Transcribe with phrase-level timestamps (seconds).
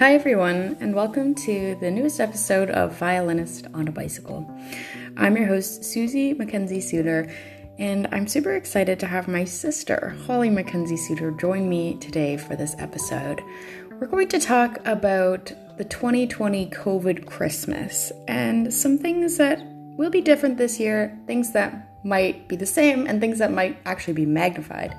[0.00, 4.50] Hi, everyone, and welcome to the newest episode of Violinist on a Bicycle.
[5.18, 7.30] I'm your host, Susie Mackenzie Suter,
[7.78, 12.56] and I'm super excited to have my sister, Holly Mackenzie Suter, join me today for
[12.56, 13.42] this episode.
[13.90, 19.60] We're going to talk about the 2020 COVID Christmas and some things that
[19.98, 23.76] will be different this year, things that might be the same, and things that might
[23.84, 24.96] actually be magnified.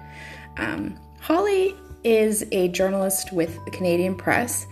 [0.58, 4.66] Um, Holly is a journalist with the Canadian Press.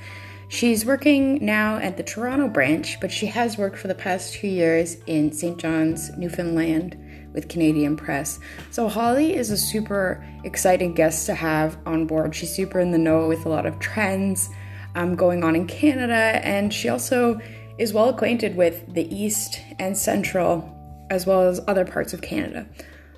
[0.50, 4.48] She's working now at the Toronto branch, but she has worked for the past two
[4.48, 5.60] years in St.
[5.60, 6.98] John's, Newfoundland
[7.34, 8.40] with Canadian Press.
[8.72, 12.34] So Holly is a super exciting guest to have on board.
[12.34, 14.50] She's super in the know with a lot of trends
[14.96, 17.40] um, going on in Canada, and she also
[17.78, 20.76] is well acquainted with the East and Central
[21.12, 22.68] as well as other parts of Canada.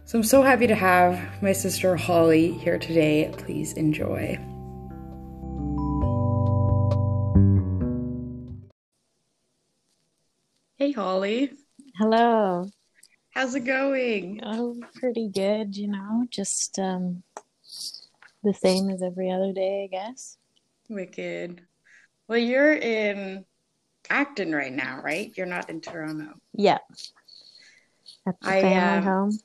[0.03, 3.33] So I'm so happy to have my sister Holly here today.
[3.37, 4.37] Please enjoy.
[10.81, 11.51] Hey, Holly.
[11.99, 12.67] Hello.
[13.35, 14.39] How's it going?
[14.41, 17.21] Oh, pretty good, you know, just um
[18.43, 20.37] the same as every other day, I guess.
[20.89, 21.61] Wicked.
[22.27, 23.45] Well, you're in
[24.09, 25.31] Acton right now, right?
[25.37, 26.33] You're not in Toronto.
[26.53, 26.79] Yeah.
[28.25, 29.39] At the I, family um, home.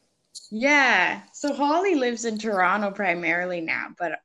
[0.51, 1.21] Yeah.
[1.35, 4.21] So Holly lives in Toronto primarily now, but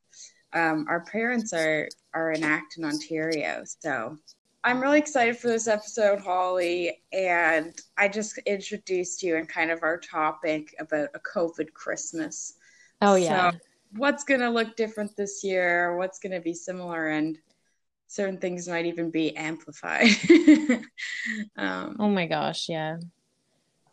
[0.53, 3.63] um, our parents are are in Acton, Ontario.
[3.81, 4.17] So
[4.63, 7.01] I'm really excited for this episode, Holly.
[7.11, 12.53] And I just introduced you and kind of our topic about a COVID Christmas.
[13.01, 13.51] Oh yeah.
[13.51, 13.57] So
[13.97, 15.97] what's going to look different this year?
[15.97, 17.09] What's going to be similar?
[17.09, 17.37] And
[18.07, 20.09] certain things might even be amplified.
[21.57, 22.97] um, oh my gosh, yeah.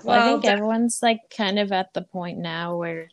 [0.05, 3.09] Well, I think that- everyone's like kind of at the point now where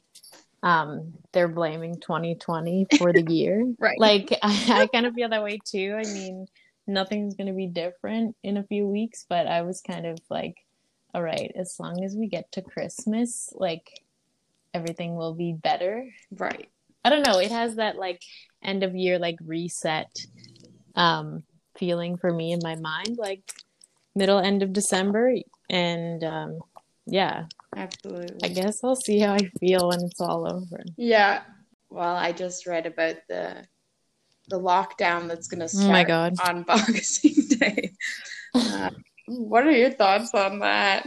[0.63, 3.71] um they're blaming 2020 for the year.
[3.79, 3.99] Right.
[3.99, 5.95] Like I, I kind of feel that way too.
[5.97, 6.47] I mean,
[6.87, 10.55] nothing's going to be different in a few weeks, but I was kind of like
[11.13, 14.01] all right, as long as we get to Christmas, like
[14.73, 16.09] everything will be better.
[16.37, 16.69] right.
[17.05, 17.39] I don't know.
[17.39, 18.21] It has that like
[18.63, 20.09] end of year like reset
[20.95, 21.43] um
[21.77, 23.43] feeling for me in my mind, like
[24.15, 25.35] middle end of December,
[25.69, 26.59] and um
[27.05, 27.45] yeah,
[27.75, 28.39] Absolutely.
[28.43, 30.83] I guess I'll see how I feel when it's all over.
[30.97, 31.41] Yeah.
[31.89, 33.65] Well, I just read about the
[34.49, 36.35] the lockdown that's going to start Oh my God.
[36.45, 37.91] on Boxing Day.
[38.55, 38.89] Uh,
[39.27, 41.05] what are your thoughts on that?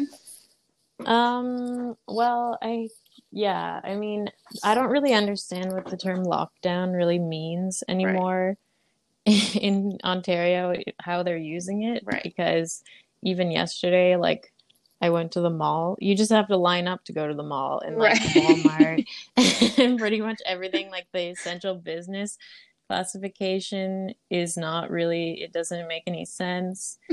[1.07, 2.89] Um, well, I
[3.31, 4.29] yeah, I mean,
[4.63, 8.57] I don't really understand what the term lockdown really means anymore
[9.25, 12.03] in Ontario, how they're using it.
[12.05, 12.23] Right.
[12.23, 12.83] Because
[13.23, 14.53] even yesterday, like
[15.01, 15.97] I went to the mall.
[16.01, 18.35] You just have to line up to go to the mall and like Right.
[18.35, 19.07] Walmart
[19.79, 22.37] and pretty much everything like the essential business
[22.89, 26.99] classification is not really it doesn't make any sense.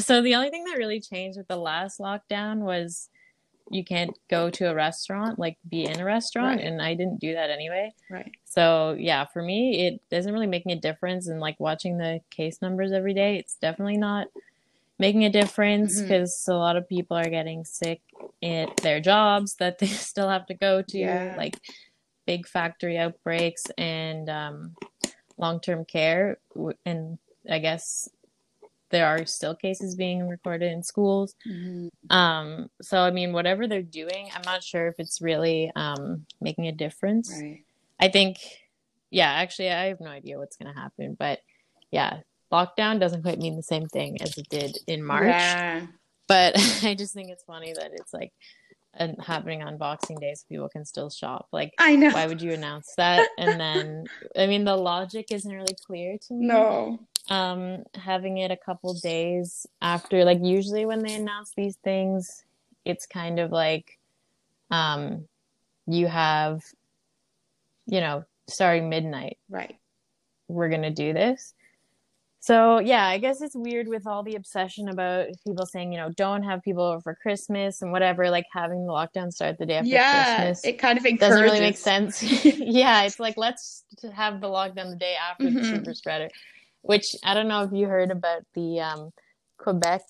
[0.00, 3.08] so the only thing that really changed with the last lockdown was
[3.70, 6.66] you can't go to a restaurant, like be in a restaurant, Right.
[6.66, 7.94] and I didn't do that anyway.
[8.10, 8.30] Right.
[8.44, 11.28] So yeah, for me, it doesn't really make a difference.
[11.28, 14.28] And like watching the case numbers every day, it's definitely not
[14.98, 16.08] making a difference mm-hmm.
[16.08, 18.02] because a lot of people are getting sick
[18.42, 21.34] at their jobs that they still have to go to, Yeah.
[21.36, 21.58] like
[22.26, 24.74] big factory outbreaks and um,
[25.36, 26.38] long-term care.
[26.84, 27.18] And
[27.50, 28.08] I guess
[28.90, 31.34] there are still cases being recorded in schools.
[32.10, 36.68] Um, so I mean, whatever they're doing, I'm not sure if it's really um, making
[36.68, 37.32] a difference.
[37.34, 37.64] Right.
[37.98, 38.38] I think,
[39.10, 41.40] yeah, actually, I have no idea what's going to happen, but
[41.90, 42.20] yeah,
[42.52, 45.26] lockdown doesn't quite mean the same thing as it did in March.
[45.26, 45.86] Yeah.
[46.28, 48.32] But I just think it's funny that it's like
[48.94, 51.48] and happening on Boxing Day so people can still shop.
[51.52, 52.10] Like, I know.
[52.10, 53.28] why would you announce that?
[53.38, 54.04] And then,
[54.36, 56.46] I mean, the logic isn't really clear to me.
[56.46, 56.98] No.
[57.30, 62.44] Um, having it a couple days after, like, usually when they announce these things,
[62.84, 63.98] it's kind of like,
[64.70, 65.26] um,
[65.86, 66.62] you have,
[67.86, 69.76] you know, starting midnight Right.
[70.48, 71.54] we're gonna do this.
[72.42, 76.10] So yeah, I guess it's weird with all the obsession about people saying, you know,
[76.16, 79.76] don't have people over for Christmas and whatever, like having the lockdown start the day
[79.76, 80.34] after Yeah.
[80.36, 80.64] Christmas.
[80.64, 81.20] It kind of encourages.
[81.38, 82.20] doesn't really make sense.
[82.58, 85.64] yeah, it's like let's have the lockdown the day after the Mhm.
[85.70, 86.30] super spreader.
[86.80, 89.10] Which I don't know if you heard about the um,
[89.58, 90.02] Quebec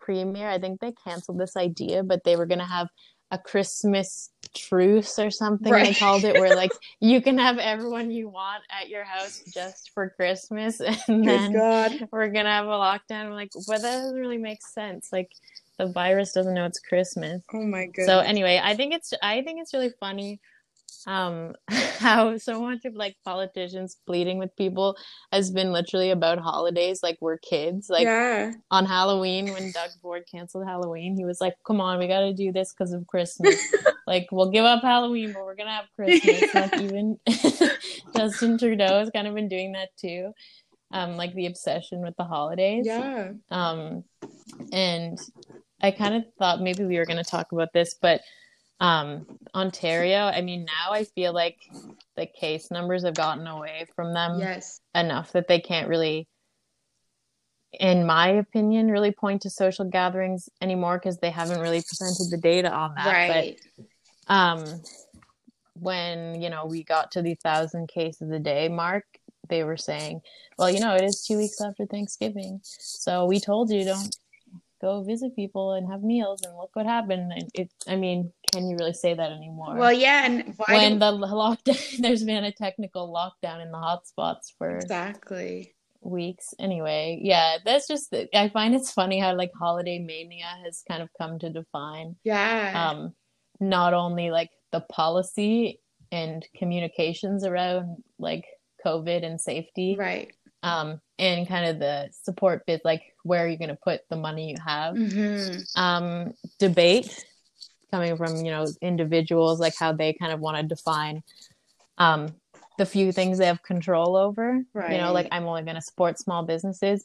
[0.00, 0.48] premier.
[0.48, 2.86] I think they canceled this idea, but they were gonna have
[3.32, 8.28] a Christmas truce or something they called it, where like you can have everyone you
[8.28, 12.08] want at your house just for Christmas, and then God.
[12.10, 13.26] we're gonna have a lockdown.
[13.26, 15.08] I'm like, but that doesn't really make sense.
[15.12, 15.30] Like
[15.78, 17.42] the virus doesn't know it's Christmas.
[17.52, 20.40] Oh my god So anyway, I think it's I think it's really funny
[21.06, 21.54] um
[21.98, 24.96] how so much of like politicians pleading with people
[25.32, 28.52] has been literally about holidays like we're kids like yeah.
[28.70, 32.52] on halloween when doug ford canceled halloween he was like come on we gotta do
[32.52, 33.56] this because of christmas
[34.06, 37.18] like we'll give up halloween but we're gonna have christmas not even
[38.16, 40.32] justin trudeau has kind of been doing that too
[40.92, 43.32] um like the obsession with the holidays Yeah.
[43.50, 44.04] um
[44.72, 45.18] and
[45.82, 48.20] i kind of thought maybe we were going to talk about this but
[48.80, 49.24] um
[49.54, 51.56] ontario i mean now i feel like
[52.16, 54.80] the case numbers have gotten away from them Yes.
[54.94, 56.26] enough that they can't really
[57.80, 62.36] in my opinion really point to social gatherings anymore because they haven't really presented the
[62.40, 63.58] data on that Right.
[64.28, 64.80] but um
[65.74, 69.04] when you know we got to the thousand cases a day mark
[69.48, 70.20] they were saying
[70.56, 74.16] well you know it is two weeks after thanksgiving so we told you don't
[74.84, 78.68] go visit people and have meals and look what happened and it i mean can
[78.68, 82.44] you really say that anymore well, yeah, and why when do- the lockdown there's been
[82.44, 85.74] a technical lockdown in the hotspots for exactly.
[86.02, 91.02] weeks anyway yeah that's just i find it's funny how like holiday mania has kind
[91.02, 92.90] of come to define Yeah.
[92.90, 93.14] um
[93.60, 95.80] not only like the policy
[96.12, 98.44] and communications around like
[98.84, 100.30] covid and safety right.
[100.64, 104.16] Um and kind of the support bit like where are you going to put the
[104.16, 104.96] money you have?
[104.96, 107.24] Hmm um debate
[107.90, 111.22] coming from you know individuals like how they kind of want to define
[111.98, 112.34] um
[112.78, 114.60] the few things they have control over.
[114.92, 117.04] You know like i'm only going to support small businesses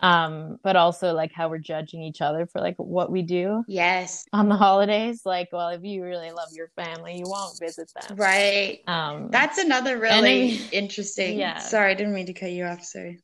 [0.00, 4.24] um but also like how we're judging each other for like what we do Yes.
[4.32, 8.16] on the holidays like well if you really love your family you won't visit them
[8.16, 8.80] Right.
[8.88, 11.38] um That's another really mean- interesting.
[11.38, 11.58] Yeah.
[11.58, 12.84] Sorry, I didn't mean to cut you off.
[12.84, 13.20] Sorry.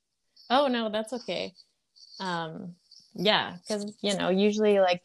[0.48, 1.52] oh no that's okay
[2.20, 2.74] um
[3.14, 5.02] yeah because you know usually like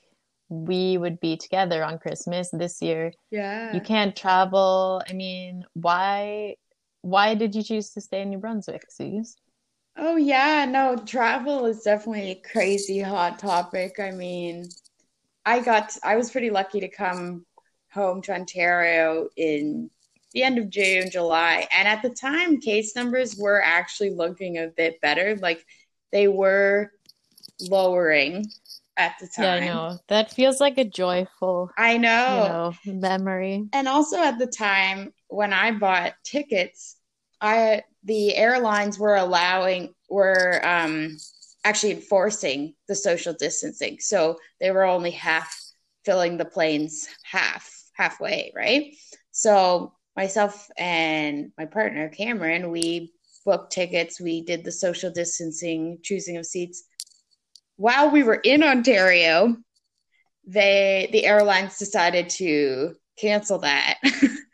[0.50, 3.74] we would be together on christmas this year Yeah.
[3.74, 6.56] you can't travel i mean why
[7.02, 9.36] why did you choose to stay in new brunswick Suze?
[9.98, 14.00] Oh yeah, no, travel is definitely a crazy hot topic.
[14.00, 14.68] I mean,
[15.46, 17.46] I got I was pretty lucky to come
[17.94, 19.90] home to Ontario in
[20.34, 24.68] the end of June, July, and at the time case numbers were actually looking a
[24.68, 25.38] bit better.
[25.38, 25.66] Like
[26.12, 26.92] they were
[27.62, 28.52] lowering
[28.98, 29.44] at the time.
[29.46, 32.74] yeah i know that feels like a joyful I know.
[32.86, 36.98] you know memory And also at the time when I bought tickets,
[37.46, 41.18] I the airlines were allowing were um
[41.64, 43.98] actually enforcing the social distancing.
[44.00, 45.56] So they were only half
[46.06, 48.94] filling the planes half halfway, right?
[49.32, 53.14] So myself and my partner Cameron, we
[53.46, 56.84] booked tickets, we did the social distancing, choosing of seats.
[57.78, 59.56] While we were in Ontario,
[60.48, 64.00] they the airlines decided to cancel that.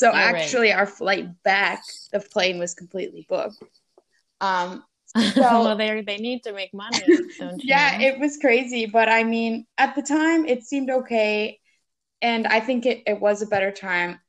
[0.00, 0.34] so right.
[0.34, 3.62] actually our flight back, the plane was completely booked.
[4.40, 4.82] Um
[5.36, 7.00] well they they need to make money
[7.38, 8.06] don't you yeah, know?
[8.06, 11.60] it was crazy, but I mean, at the time it seemed okay
[12.22, 14.20] and I think it, it was a better time.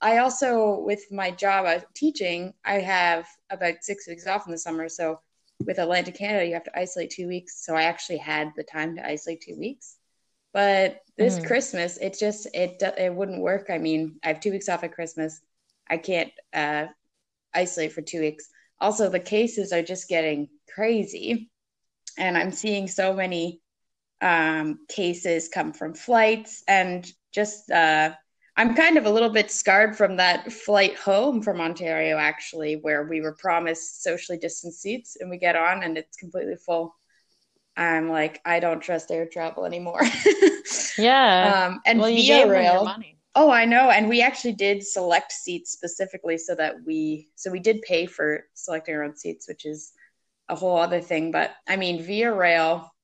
[0.00, 4.58] I also with my job was teaching, I have about 6 weeks off in the
[4.58, 5.20] summer, so
[5.66, 8.94] with Atlantic Canada, you have to isolate 2 weeks, so I actually had the time
[8.94, 9.96] to isolate 2 weeks.
[10.54, 11.40] But this Mhm.
[11.40, 13.68] Christmas, it just it it wouldn't work.
[13.70, 15.42] I mean, I have 2 weeks off at Christmas.
[15.90, 16.88] I can't uh
[17.54, 18.48] isolate for 2 weeks.
[18.80, 21.50] Also, the cases are just getting crazy.
[22.18, 23.60] And I'm seeing so many
[24.20, 28.12] um, cases come from flights and just uh,
[28.56, 33.04] I'm kind of a little bit scarred from that flight home from Ontario, actually, where
[33.04, 36.94] we were promised socially distanced seats and we get on and it's completely full.
[37.76, 40.02] I'm like, I don't trust air travel anymore.
[40.98, 42.94] yeah um, and well via gave them your rail.
[43.36, 43.90] Oh, I know.
[43.90, 48.44] And we actually did select seats specifically so that we, so we did pay for
[48.54, 49.92] selecting our own seats, which is
[50.48, 51.32] a whole other thing.
[51.32, 52.94] But I mean, Via Rail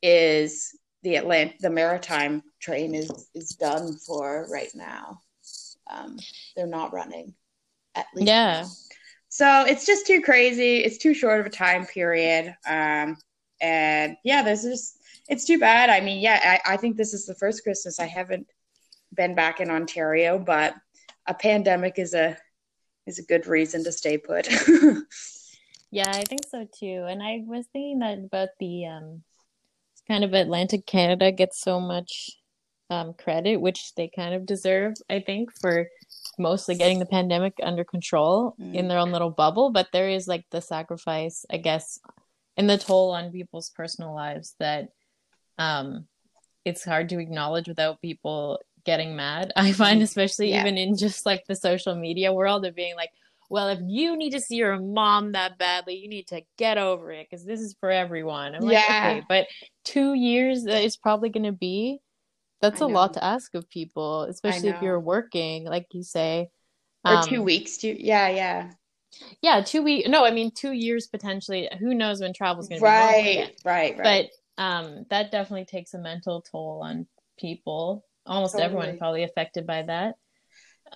[0.00, 5.20] is the Atlant, the Maritime train is is done for right now.
[5.90, 6.18] Um,
[6.56, 7.34] they're not running,
[7.94, 8.28] at least.
[8.28, 8.62] Yeah.
[8.62, 8.68] now.
[9.28, 10.78] So it's just too crazy.
[10.78, 12.54] It's too short of a time period.
[12.66, 13.16] Um,
[13.60, 15.90] and yeah, there's just it's too bad.
[15.90, 18.46] I mean, yeah, I, I think this is the first Christmas I haven't
[19.14, 20.74] been back in Ontario, but
[21.26, 22.36] a pandemic is a
[23.06, 24.48] is a good reason to stay put.
[25.90, 27.06] Yeah, I think so too.
[27.08, 29.22] And I was thinking that about the um
[30.08, 32.30] kind of Atlantic Canada gets so much
[32.90, 35.86] um credit, which they kind of deserve, I think, for
[36.36, 38.74] mostly getting the pandemic under control Mm.
[38.74, 42.00] in their own little bubble, but there is like the sacrifice, I guess,
[42.56, 44.88] and the toll on people's personal lives that
[45.58, 46.06] um
[46.64, 49.52] it's hard to acknowledge without people getting mad.
[49.56, 50.60] I find, especially yeah.
[50.60, 53.10] even in just like the social media world, of being like,
[53.50, 57.12] well, if you need to see your mom that badly, you need to get over
[57.12, 58.54] it because this is for everyone.
[58.54, 59.10] I'm like, yeah.
[59.10, 59.46] okay, but
[59.84, 62.00] two years is probably going to be
[62.60, 66.48] that's a lot to ask of people, especially if you're working, like you say.
[67.04, 67.76] Or um, two weeks.
[67.76, 68.70] Two, yeah, yeah.
[69.42, 70.08] Yeah, two weeks.
[70.08, 71.68] No, I mean two years potentially.
[71.78, 74.30] Who knows when travel's going to right, be right, right, right.
[74.56, 77.06] But um, that definitely takes a mental toll on
[77.38, 78.04] people.
[78.26, 78.64] Almost totally.
[78.66, 80.14] everyone probably affected by that.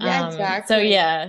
[0.00, 0.74] Yeah, um, exactly.
[0.74, 1.28] So yeah,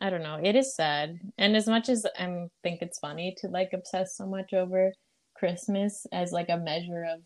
[0.00, 0.38] I don't know.
[0.42, 4.26] It is sad, and as much as I think it's funny to like obsess so
[4.26, 4.92] much over
[5.34, 7.20] Christmas as like a measure of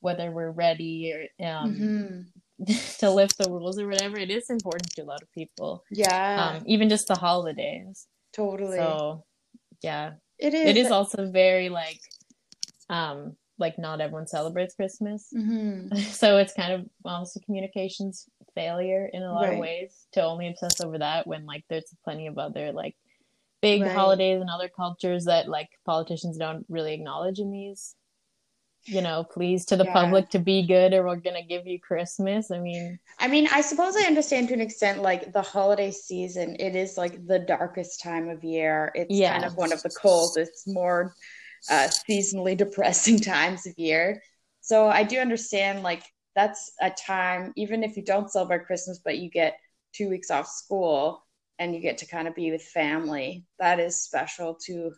[0.00, 2.72] whether we're ready or um, mm-hmm.
[2.98, 5.84] to lift the rules or whatever, it is important to a lot of people.
[5.90, 6.54] Yeah.
[6.56, 8.06] Um, even just the holidays.
[8.32, 8.76] Totally.
[8.76, 9.24] So,
[9.82, 10.12] yeah.
[10.38, 10.68] It is.
[10.68, 12.00] It is also very like,
[12.88, 15.28] um, like not everyone celebrates Christmas.
[15.36, 15.96] Mm-hmm.
[15.98, 19.52] So it's kind of almost a communications failure in a lot right.
[19.54, 22.96] of ways to only obsess over that when like there's plenty of other like
[23.62, 23.92] big right.
[23.92, 27.94] holidays and other cultures that like politicians don't really acknowledge in these
[28.84, 29.92] you know, please to the yeah.
[29.92, 32.50] public to be good or we're gonna give you Christmas.
[32.50, 36.56] I mean I mean, I suppose I understand to an extent like the holiday season,
[36.58, 38.90] it is like the darkest time of year.
[38.94, 39.32] It's yes.
[39.32, 41.14] kind of one of the coldest, more
[41.70, 44.22] uh, seasonally depressing times of year.
[44.62, 46.02] So I do understand like
[46.34, 49.58] that's a time, even if you don't celebrate Christmas, but you get
[49.92, 51.26] two weeks off school
[51.58, 53.44] and you get to kind of be with family.
[53.58, 54.92] That is special to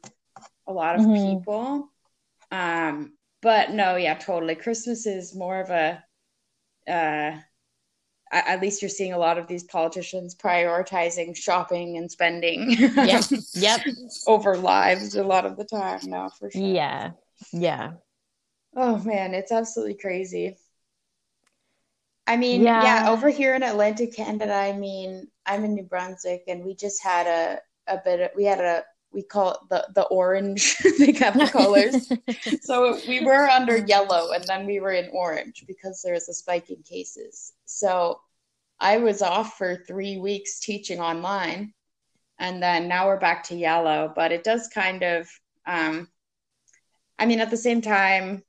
[0.68, 1.38] a lot of mm-hmm.
[1.38, 1.88] people.
[2.52, 4.54] Um, but no, yeah, totally.
[4.54, 6.02] Christmas is more of a,
[6.88, 7.38] uh,
[8.32, 12.70] at least you're seeing a lot of these politicians prioritizing shopping and spending.
[12.70, 13.24] Yep.
[13.54, 13.80] yep.
[14.26, 16.62] over lives a lot of the time now, for sure.
[16.62, 17.10] Yeah.
[17.52, 17.92] Yeah.
[18.74, 20.56] Oh man, it's absolutely crazy.
[22.26, 22.82] I mean, yeah.
[22.82, 27.02] yeah, over here in Atlantic Canada, I mean, I'm in New Brunswick and we just
[27.02, 31.12] had a a bit of, we had a we call it the the orange they
[31.20, 32.12] have the colors.
[32.62, 36.70] So we were under yellow and then we were in orange because there's a spike
[36.70, 37.52] in cases.
[37.64, 38.20] So
[38.82, 41.72] i was off for three weeks teaching online
[42.38, 45.28] and then now we're back to yellow but it does kind of
[45.66, 46.08] um,
[47.18, 48.42] i mean at the same time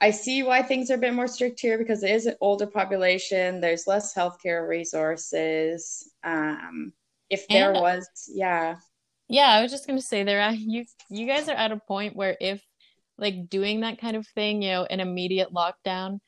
[0.00, 2.66] i see why things are a bit more strict here because it is an older
[2.66, 3.60] population.
[3.60, 6.10] There's less healthcare resources.
[6.22, 6.92] Um,
[7.30, 8.76] if there and, was yeah
[9.28, 12.36] yeah, I was just gonna say there you you guys are at a point where
[12.40, 12.62] if
[13.16, 16.18] like doing that kind of thing, you know, an immediate lockdown,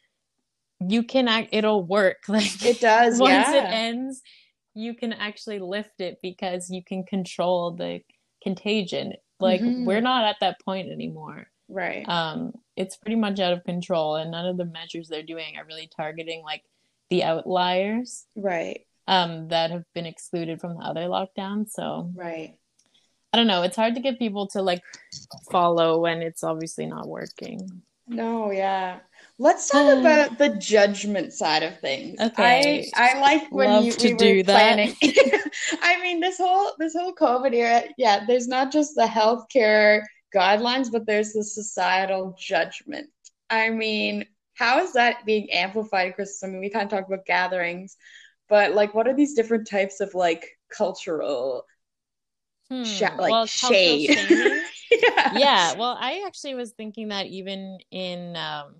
[0.80, 2.18] you can act it'll work.
[2.28, 3.18] Like it does.
[3.20, 3.54] once yeah.
[3.54, 4.22] it ends,
[4.74, 8.00] you can actually lift it because you can control the
[8.42, 9.14] contagion.
[9.40, 9.84] Like mm-hmm.
[9.84, 11.46] we're not at that point anymore.
[11.68, 12.08] Right.
[12.08, 15.64] Um, it's pretty much out of control and none of the measures they're doing are
[15.66, 16.62] really targeting like
[17.10, 18.26] the outliers.
[18.36, 18.82] Right.
[19.08, 21.70] Um, that have been excluded from the other lockdowns.
[21.70, 22.56] So Right
[23.36, 23.64] I don't know.
[23.64, 24.82] It's hard to get people to like
[25.50, 27.82] follow when it's obviously not working.
[28.08, 29.00] No, yeah.
[29.38, 32.18] Let's talk about the judgment side of things.
[32.18, 32.90] Okay.
[32.94, 34.94] I, I like when Love you to we do planning.
[35.82, 38.24] I mean, this whole this whole COVID era, yeah.
[38.26, 40.00] There's not just the healthcare
[40.34, 43.10] guidelines, but there's the societal judgment.
[43.50, 44.24] I mean,
[44.54, 46.42] how is that being amplified, Chris?
[46.42, 47.98] I mean, we kind of talk about gatherings,
[48.48, 51.66] but like, what are these different types of like cultural
[52.70, 52.82] hmm.
[53.18, 54.10] like well, shade.
[54.90, 55.32] yeah.
[55.36, 55.74] yeah.
[55.76, 58.74] Well, I actually was thinking that even in um,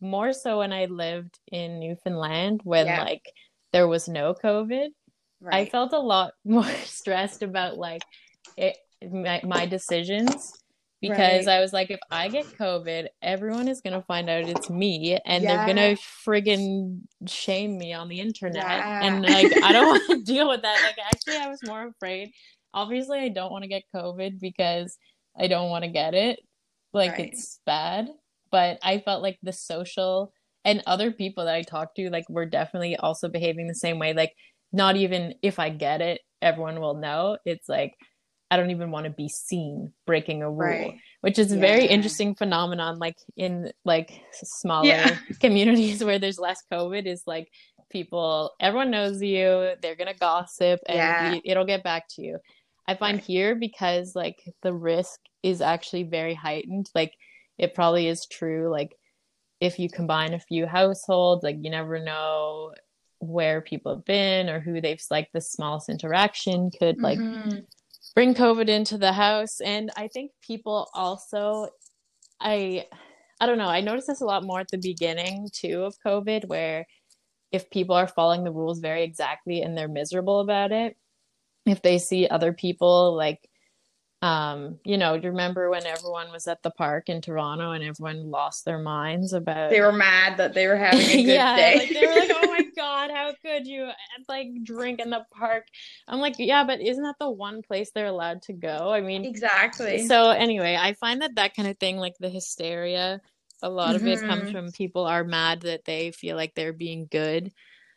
[0.00, 3.02] more so when I lived in Newfoundland when yeah.
[3.02, 3.32] like
[3.72, 4.88] there was no COVID.
[5.40, 5.54] Right.
[5.54, 8.02] I felt a lot more stressed about like
[8.56, 8.76] it,
[9.10, 10.52] my, my decisions
[11.00, 11.56] because right.
[11.56, 15.42] I was like, if I get COVID, everyone is gonna find out it's me, and
[15.42, 15.56] yeah.
[15.56, 19.00] they're gonna friggin' shame me on the internet, yeah.
[19.02, 20.80] and like I don't want to deal with that.
[20.84, 22.30] Like actually, I was more afraid
[22.74, 24.96] obviously I don't want to get COVID because
[25.38, 26.40] I don't want to get it.
[26.92, 27.32] Like right.
[27.32, 28.08] it's bad.
[28.50, 30.32] But I felt like the social
[30.64, 34.12] and other people that I talked to, like, were definitely also behaving the same way.
[34.12, 34.32] Like,
[34.72, 37.38] not even if I get it, everyone will know.
[37.44, 37.94] It's like,
[38.50, 40.98] I don't even want to be seen breaking a rule, right.
[41.22, 41.60] which is a yeah.
[41.62, 42.98] very interesting phenomenon.
[42.98, 45.16] Like in like smaller yeah.
[45.40, 47.48] communities where there's less COVID, is like
[47.90, 51.40] people, everyone knows you, they're gonna gossip, and yeah.
[51.46, 52.38] it'll get back to you.
[52.88, 53.24] I find right.
[53.24, 56.90] here because like the risk is actually very heightened.
[56.94, 57.14] Like
[57.58, 58.70] it probably is true.
[58.70, 58.96] Like
[59.60, 62.72] if you combine a few households, like you never know
[63.18, 67.60] where people have been or who they've like the smallest interaction could like mm-hmm.
[68.14, 69.60] bring COVID into the house.
[69.60, 71.68] And I think people also
[72.40, 72.86] I
[73.40, 76.48] I don't know, I noticed this a lot more at the beginning too of COVID
[76.48, 76.86] where
[77.52, 80.96] if people are following the rules very exactly and they're miserable about it,
[81.66, 83.48] if they see other people like
[84.22, 87.82] um you know do you remember when everyone was at the park in toronto and
[87.82, 91.56] everyone lost their minds about they were mad that they were having a good yeah,
[91.56, 93.90] day like, they were like oh my god how could you
[94.28, 95.66] like drink in the park
[96.06, 99.24] i'm like yeah but isn't that the one place they're allowed to go i mean
[99.24, 103.20] exactly so anyway i find that that kind of thing like the hysteria
[103.60, 104.06] a lot mm-hmm.
[104.06, 104.52] of it comes mm-hmm.
[104.52, 107.52] from people are mad that they feel like they're being good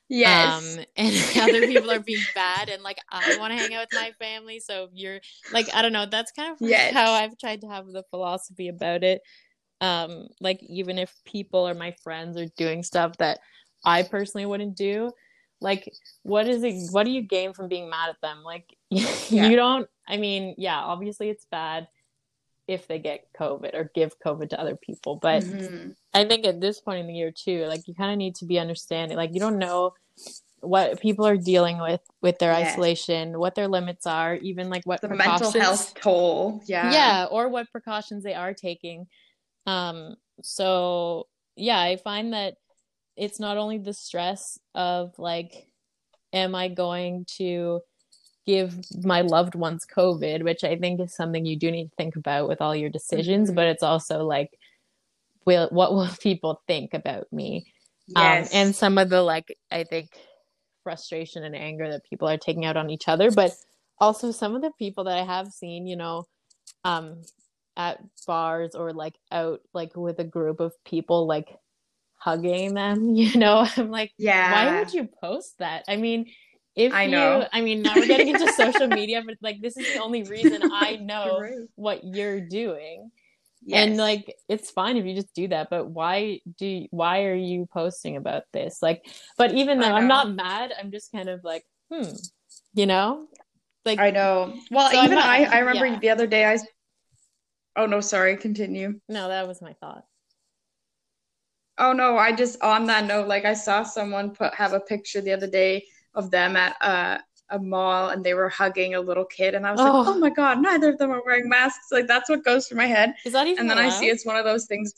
[0.09, 0.77] Yes.
[0.77, 3.99] Um, and other people are being bad, and like I want to hang out with
[3.99, 4.59] my family.
[4.59, 5.19] So you're
[5.51, 6.05] like, I don't know.
[6.05, 6.93] That's kind of yes.
[6.93, 9.21] how I've tried to have the philosophy about it.
[9.81, 13.39] Um, like even if people or my friends are doing stuff that
[13.83, 15.11] I personally wouldn't do,
[15.59, 15.91] like
[16.23, 16.75] what is it?
[16.91, 18.43] What do you gain from being mad at them?
[18.43, 19.47] Like yeah.
[19.47, 19.87] you don't.
[20.07, 21.87] I mean, yeah, obviously it's bad
[22.67, 25.17] if they get COVID or give COVID to other people.
[25.21, 25.91] But mm-hmm.
[26.13, 28.45] I think at this point in the year too, like you kind of need to
[28.45, 29.17] be understanding.
[29.17, 29.93] Like you don't know
[30.61, 35.01] what people are dealing with with their isolation, what their limits are, even like what
[35.01, 36.61] the mental health toll.
[36.65, 36.91] Yeah.
[36.91, 39.07] Yeah, or what precautions they are taking.
[39.67, 42.55] Um so yeah, I find that
[43.15, 45.67] it's not only the stress of like
[46.33, 47.81] am I going to
[48.45, 52.15] give my loved ones COVID, which I think is something you do need to think
[52.15, 53.55] about with all your decisions, mm-hmm.
[53.55, 54.51] but it's also like,
[55.45, 57.65] will what will people think about me?
[58.07, 58.53] Yes.
[58.53, 60.09] Um, and some of the like, I think
[60.83, 63.51] frustration and anger that people are taking out on each other, but
[63.99, 66.25] also some of the people that I have seen, you know,
[66.83, 67.21] um,
[67.75, 71.57] at bars or like out like with a group of people, like
[72.17, 75.83] hugging them, you know, I'm like, yeah, why would you post that?
[75.87, 76.27] I mean,
[76.75, 77.39] if I know.
[77.39, 80.23] You, I mean, now we're getting into social media, but like this is the only
[80.23, 81.53] reason I know right.
[81.75, 83.11] what you're doing.
[83.63, 83.87] Yes.
[83.87, 87.35] And like it's fine if you just do that, but why do you, why are
[87.35, 88.79] you posting about this?
[88.81, 89.05] Like,
[89.37, 92.09] but even though I'm not mad, I'm just kind of like, hmm,
[92.73, 93.27] you know,
[93.85, 94.53] like I know.
[94.69, 95.99] Well, so even not, I I remember yeah.
[95.99, 96.59] the other day I.
[97.77, 98.37] Oh no, sorry.
[98.37, 98.99] Continue.
[99.09, 100.03] No, that was my thought.
[101.77, 105.21] Oh no, I just on that note, like I saw someone put have a picture
[105.21, 105.85] the other day
[106.15, 109.71] of them at a, a mall and they were hugging a little kid and I
[109.71, 109.83] was oh.
[109.83, 111.87] like, oh my god, neither of them are wearing masks.
[111.91, 113.13] Like that's what goes through my head.
[113.25, 113.61] Is that even?
[113.61, 113.93] And then allowed?
[113.93, 114.93] I see it's one of those things.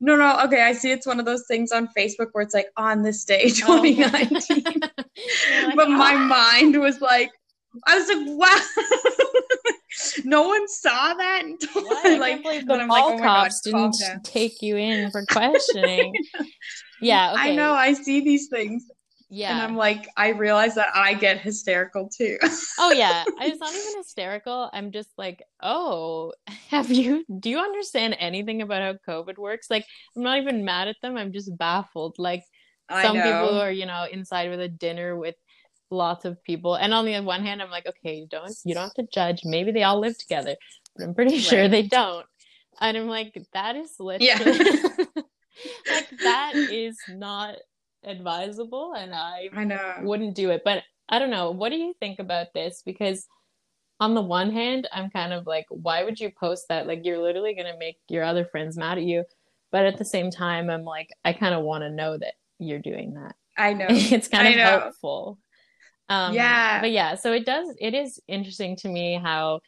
[0.00, 0.62] No, no, okay.
[0.62, 3.50] I see it's one of those things on Facebook where it's like on this day
[3.50, 4.64] 2019.
[4.66, 4.70] Oh.
[4.86, 5.90] like, but oh.
[5.90, 6.54] my ah.
[6.58, 7.30] mind was like,
[7.86, 9.66] I was like, wow.
[10.24, 14.24] no one saw that until I like believe the mall like, oh cops God, didn't
[14.24, 16.14] take you in for questioning.
[17.00, 17.52] yeah, okay.
[17.52, 17.72] I know.
[17.72, 18.86] I see these things
[19.30, 19.52] yeah.
[19.52, 22.36] And I'm like, I realize that I get hysterical too.
[22.78, 23.24] oh yeah.
[23.40, 24.68] It's not even hysterical.
[24.72, 26.32] I'm just like, oh,
[26.68, 29.70] have you do you understand anything about how COVID works?
[29.70, 31.16] Like I'm not even mad at them.
[31.16, 32.16] I'm just baffled.
[32.18, 32.42] Like
[32.90, 35.36] some people are, you know, inside with a dinner with
[35.90, 36.74] lots of people.
[36.74, 39.42] And on the one hand, I'm like, okay, you don't you don't have to judge.
[39.44, 40.56] Maybe they all live together.
[40.96, 41.42] But I'm pretty right.
[41.42, 42.26] sure they don't.
[42.80, 44.38] And I'm like, that is literally yeah.
[45.90, 47.56] like that is not
[48.04, 49.96] advisable and I, I know.
[50.02, 50.62] wouldn't do it.
[50.64, 51.50] But I don't know.
[51.50, 52.82] What do you think about this?
[52.84, 53.26] Because
[53.98, 56.86] on the one hand, I'm kind of like, why would you post that?
[56.86, 59.24] Like, you're literally going to make your other friends mad at you.
[59.72, 62.78] But at the same time, I'm like, I kind of want to know that you're
[62.78, 63.34] doing that.
[63.56, 63.86] I know.
[63.88, 65.38] it's kind of helpful.
[66.08, 66.80] Um, yeah.
[66.80, 69.60] But yeah, so it does, it is interesting to me how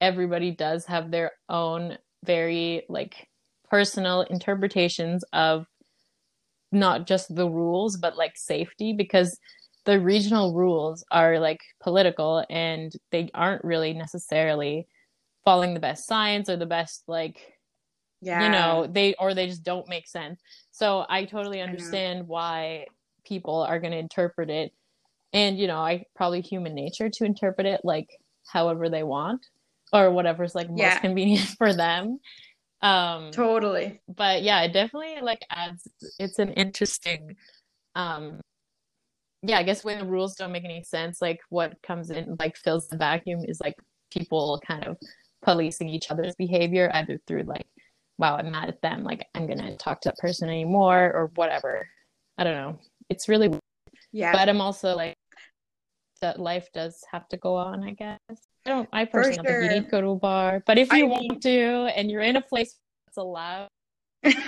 [0.00, 3.28] everybody does have their own very like
[3.70, 5.66] personal interpretations of
[6.72, 9.38] not just the rules but like safety because
[9.84, 14.86] the regional rules are like political and they aren't really necessarily
[15.44, 17.54] following the best science or the best like
[18.20, 18.44] yeah.
[18.44, 20.40] you know they or they just don't make sense.
[20.70, 22.86] So i totally understand I why
[23.24, 24.72] people are going to interpret it
[25.32, 28.08] and you know i probably human nature to interpret it like
[28.46, 29.46] however they want
[29.92, 32.18] or whatever's like most convenient for them
[32.82, 34.00] um totally.
[34.08, 35.86] but yeah it definitely like adds
[36.18, 37.36] it's an interesting
[37.94, 38.40] um
[39.42, 42.56] yeah i guess when the rules don't make any sense like what comes in like
[42.56, 43.74] fills the vacuum is like
[44.10, 44.96] people kind of
[45.42, 47.66] policing each other's behavior either through like
[48.18, 51.88] wow i'm mad at them like i'm gonna talk to that person anymore or whatever.
[52.36, 52.78] I don't know.
[53.08, 53.58] It's really
[54.12, 54.32] yeah.
[54.32, 55.16] But i'm also like
[56.20, 58.18] that life does have to go on i guess
[58.70, 58.88] I don't.
[58.92, 60.62] I personally don't think you need to go to a bar.
[60.64, 63.68] But if you I want mean, to, and you're in a place that's allowed,
[64.22, 64.38] if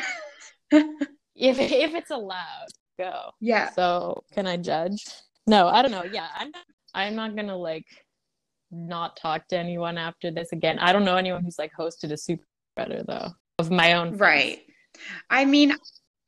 [1.34, 3.30] if it's allowed, go.
[3.40, 3.70] Yeah.
[3.70, 5.04] So can I judge?
[5.48, 6.04] No, I don't know.
[6.04, 6.64] Yeah, I'm not.
[6.94, 7.86] I'm not gonna like
[8.70, 10.78] not talk to anyone after this again.
[10.78, 14.16] I don't know anyone who's like hosted a super spreader though of my own.
[14.16, 14.20] Friends.
[14.20, 14.60] Right.
[15.30, 15.74] I mean,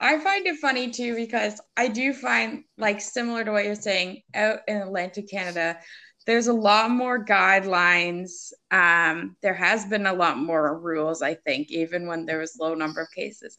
[0.00, 4.22] I find it funny too because I do find like similar to what you're saying
[4.34, 5.78] out in Atlantic Canada,
[6.26, 8.52] there's a lot more guidelines.
[8.70, 12.74] Um, there has been a lot more rules, I think, even when there was low
[12.74, 13.56] number of cases.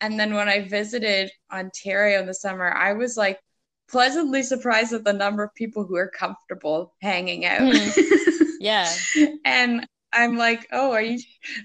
[0.00, 3.40] And then when I visited Ontario in the summer, I was like
[3.88, 7.60] pleasantly surprised at the number of people who are comfortable hanging out.
[7.60, 8.12] Mm.
[8.58, 8.90] Yeah.
[9.44, 11.20] and I'm like, oh, are you?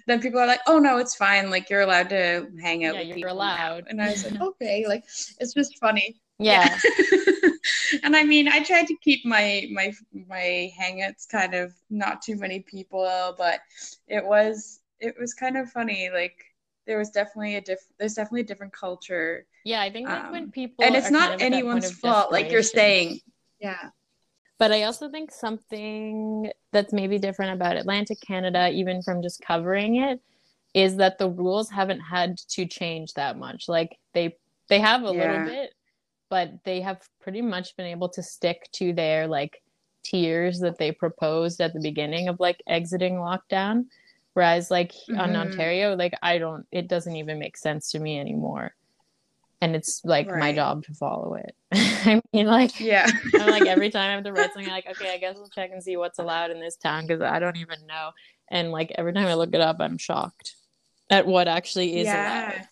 [0.08, 1.50] Then people are like, oh no, it's fine.
[1.50, 2.96] Like you're allowed to hang out.
[2.96, 3.86] Yeah, you're allowed.
[3.86, 3.90] Now.
[3.90, 5.04] And I was like, okay, like
[5.40, 6.22] it's just funny.
[6.38, 6.78] Yeah.
[7.10, 7.32] yeah.
[8.04, 9.94] and I mean, I tried to keep my my
[10.28, 13.60] my hangouts kind of not too many people, but
[14.08, 16.10] it was it was kind of funny.
[16.14, 16.44] Like
[16.86, 17.80] there was definitely a diff.
[18.00, 19.46] there's definitely a different culture.
[19.66, 22.32] Yeah, I think like um, when people and it's not kind of anyone's fault.
[22.32, 23.20] Like you're saying,
[23.60, 23.90] yeah.
[24.58, 29.96] But I also think something that's maybe different about Atlantic Canada, even from just covering
[29.96, 30.20] it,
[30.74, 33.68] is that the rules haven't had to change that much.
[33.68, 34.36] Like they
[34.70, 35.32] they have a yeah.
[35.32, 35.74] little bit,
[36.32, 39.62] but they have pretty much been able to stick to their like
[40.02, 43.86] tiers that they proposed at the beginning of like exiting lockdown.
[44.34, 45.20] Whereas like mm-hmm.
[45.20, 48.74] on Ontario, like I don't it doesn't even make sense to me anymore.
[49.60, 50.40] And it's like right.
[50.40, 51.54] my job to follow it.
[51.74, 53.12] I mean like yeah.
[53.34, 55.72] I'm like every time I have to write something like, okay, I guess we'll check
[55.74, 58.12] and see what's allowed in this town because I don't even know.
[58.48, 60.56] And like every time I look it up, I'm shocked
[61.10, 62.52] at what actually is yeah.
[62.54, 62.68] allowed.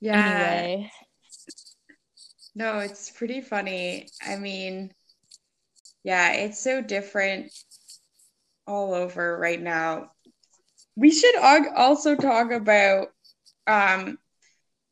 [0.00, 0.26] Yeah.
[0.26, 0.92] Anyway.
[2.54, 4.08] No, it's pretty funny.
[4.26, 4.92] I mean,
[6.02, 7.52] yeah, it's so different
[8.66, 10.12] all over right now.
[10.96, 13.08] We should also talk about,
[13.66, 14.18] um,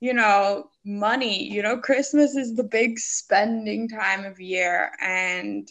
[0.01, 1.51] you know, money.
[1.51, 5.71] You know, Christmas is the big spending time of year, and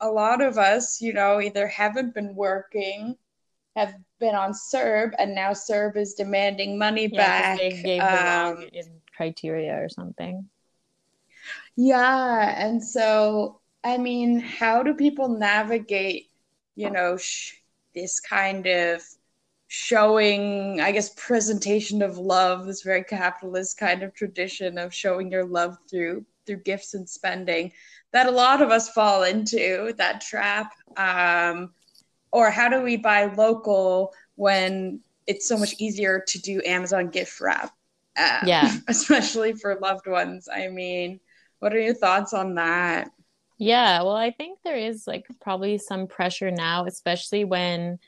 [0.00, 3.16] a lot of us, you know, either haven't been working,
[3.76, 7.58] have been on CERB, and now CERB is demanding money yeah, back.
[7.58, 10.48] They gave um, the wrong criteria or something.
[11.76, 16.26] Yeah, and so I mean, how do people navigate
[16.76, 17.56] you know, sh-
[17.94, 19.02] this kind of
[19.66, 25.44] showing, I guess, presentation of love, this very capitalist kind of tradition of showing your
[25.44, 27.70] love through through gifts and spending
[28.12, 30.72] that a lot of us fall into that trap.
[30.96, 31.72] Um,
[32.32, 37.40] or how do we buy local when it's so much easier to do Amazon gift
[37.40, 37.72] wrap?
[38.16, 40.48] Uh, yeah, especially for loved ones.
[40.52, 41.20] I mean,
[41.60, 43.10] what are your thoughts on that?
[43.58, 47.98] Yeah, well, I think there is like probably some pressure now, especially when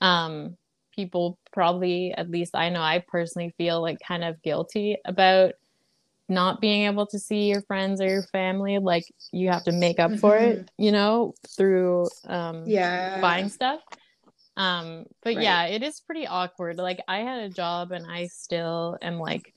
[0.00, 0.56] um
[0.94, 5.54] people probably at least I know I personally feel like kind of guilty about
[6.28, 9.98] not being able to see your friends or your family like you have to make
[9.98, 10.60] up for mm-hmm.
[10.60, 13.80] it, you know, through um yeah, buying stuff.
[14.56, 15.42] Um but right.
[15.42, 16.76] yeah, it is pretty awkward.
[16.76, 19.54] Like I had a job and I still am like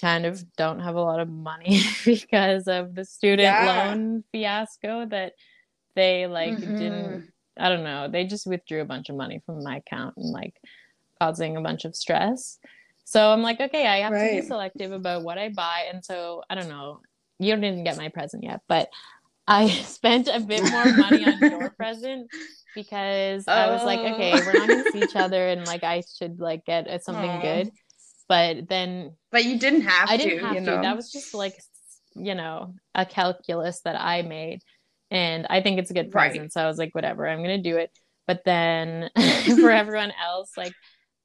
[0.00, 3.86] kind of don't have a lot of money because of the student yeah.
[3.88, 5.34] loan fiasco that
[5.94, 6.78] they like mm-hmm.
[6.78, 10.30] didn't I don't know, they just withdrew a bunch of money from my account and
[10.30, 10.54] like
[11.20, 12.58] causing a bunch of stress.
[13.04, 14.36] So I'm like, okay, I have right.
[14.36, 15.86] to be selective about what I buy.
[15.92, 17.00] And so I don't know,
[17.38, 18.88] you didn't get my present yet, but
[19.46, 22.30] I spent a bit more money on your present
[22.74, 23.52] because oh.
[23.52, 26.64] I was like, okay, we're not gonna see each other and like I should like
[26.64, 27.42] get something Aww.
[27.42, 27.70] good
[28.32, 30.60] but then but you didn't have I didn't to, have to.
[30.62, 30.80] Know?
[30.80, 31.52] That was just like
[32.14, 34.62] you know a calculus that I made,
[35.10, 36.40] and I think it's a good present.
[36.40, 36.52] Right.
[36.52, 37.90] So I was like, whatever, I'm gonna do it.
[38.26, 39.10] But then
[39.60, 40.72] for everyone else, like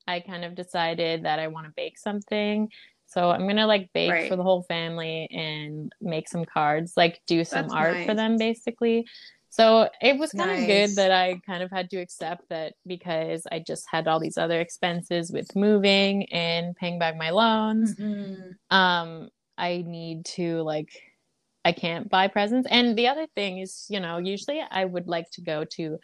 [0.05, 2.67] I kind of decided that I want to bake something.
[3.05, 4.29] So I'm gonna like bake right.
[4.29, 8.05] for the whole family and make some cards, like do some That's art nice.
[8.05, 9.05] for them basically.
[9.57, 10.61] So it was kind nice.
[10.61, 14.19] of good that I kind of had to accept that because I just had all
[14.19, 17.95] these other expenses with moving and paying back my loans.
[17.95, 18.51] Mm-hmm.
[18.69, 20.91] Um, I need to like
[21.65, 22.67] I can't buy presents.
[22.69, 25.97] And the other thing is, you know, usually I would like to go to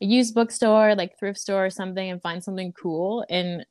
[0.00, 3.66] a used bookstore, like thrift store or something and find something cool and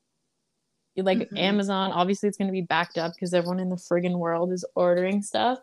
[0.98, 1.38] like mm-hmm.
[1.38, 4.66] Amazon, obviously it's going to be backed up because everyone in the friggin' world is
[4.76, 5.60] ordering stuff.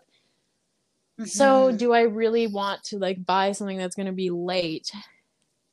[1.26, 1.76] So mm-hmm.
[1.76, 4.90] do I really want to like buy something that's going to be late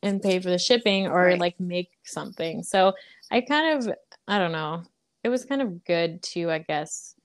[0.03, 1.39] and pay for the shipping or right.
[1.39, 2.63] like make something?
[2.63, 2.93] So
[3.31, 3.93] I kind of
[4.27, 4.83] I don't know.
[5.23, 7.15] It was kind of good to I guess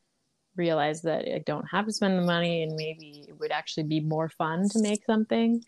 [0.57, 4.01] realize that I don't have to spend the money and maybe it would actually be
[4.01, 5.65] more fun to make something.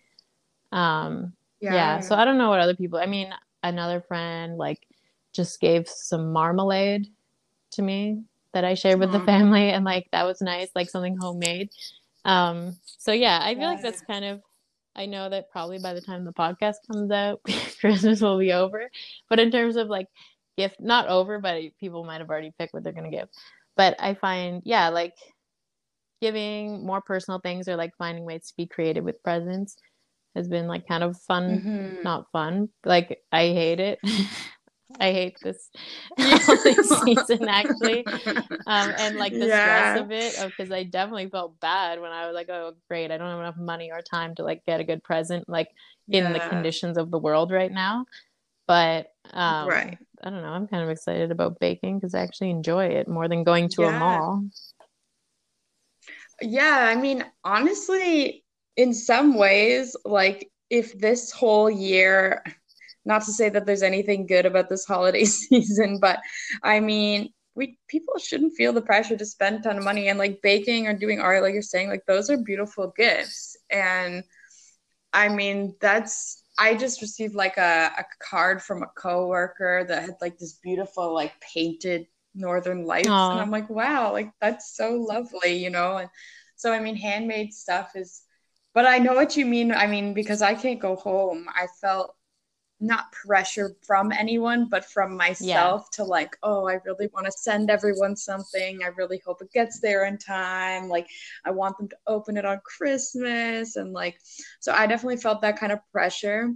[0.72, 1.74] Um yeah.
[1.74, 2.00] yeah.
[2.00, 4.86] So I don't know what other people I mean another friend like
[5.32, 7.08] just gave some marmalade
[7.72, 11.16] to me that I shared with the family and like that was nice like something
[11.16, 11.70] homemade
[12.24, 13.70] um, so yeah, I feel yeah.
[13.70, 14.40] like that's kind of
[14.96, 17.40] I know that probably by the time the podcast comes out,
[17.80, 18.88] Christmas will be over.
[19.28, 20.06] But in terms of like
[20.56, 23.28] gift, not over, but people might have already picked what they're gonna give.
[23.76, 25.14] but I find yeah, like
[26.20, 29.76] giving more personal things or like finding ways to be creative with presents
[30.34, 32.02] has been like kind of fun, mm-hmm.
[32.02, 32.68] not fun.
[32.84, 33.98] Like I hate it.
[35.00, 35.70] I hate this
[36.18, 39.94] holiday season actually, um, and like the yeah.
[39.94, 43.16] stress of it, because I definitely felt bad when I was like, "Oh, great, I
[43.16, 45.68] don't have enough money or time to like get a good present, like
[46.08, 46.32] in yeah.
[46.32, 48.06] the conditions of the world right now."
[48.66, 50.48] But um, right, I don't know.
[50.48, 53.82] I'm kind of excited about baking because I actually enjoy it more than going to
[53.82, 53.96] yeah.
[53.96, 54.44] a mall.
[56.40, 58.44] Yeah, I mean, honestly,
[58.76, 62.42] in some ways, like if this whole year
[63.04, 66.20] not to say that there's anything good about this holiday season, but
[66.62, 70.18] I mean, we people shouldn't feel the pressure to spend a ton of money and
[70.18, 73.56] like baking or doing art, like you're saying, like those are beautiful gifts.
[73.70, 74.24] And
[75.12, 80.16] I mean, that's I just received like a, a card from a coworker that had
[80.20, 83.32] like this beautiful like painted northern lights Aww.
[83.32, 86.10] and i'm like wow like that's so lovely you know and
[86.56, 88.22] so i mean handmade stuff is
[88.74, 92.14] but i know what you mean i mean because i can't go home i felt
[92.80, 95.96] not pressure from anyone, but from myself yeah.
[95.96, 98.80] to like, oh, I really want to send everyone something.
[98.82, 100.88] I really hope it gets there in time.
[100.88, 101.06] Like,
[101.44, 103.76] I want them to open it on Christmas.
[103.76, 104.18] And like,
[104.60, 106.52] so I definitely felt that kind of pressure.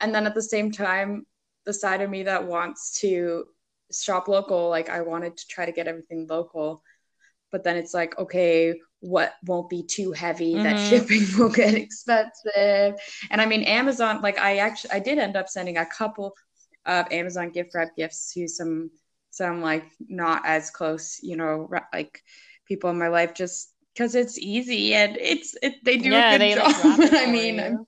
[0.00, 1.26] And then at the same time,
[1.64, 3.44] the side of me that wants to
[3.92, 6.82] shop local, like, I wanted to try to get everything local.
[7.52, 10.64] But then it's like, okay, what won't be too heavy mm-hmm.
[10.64, 12.94] that shipping will get expensive
[13.30, 16.34] and i mean amazon like i actually i did end up sending a couple
[16.86, 18.90] of amazon gift wrap gifts to some
[19.30, 22.22] some like not as close you know like
[22.66, 26.38] people in my life just because it's easy and it's it, they do yeah, a
[26.38, 27.86] good job like i mean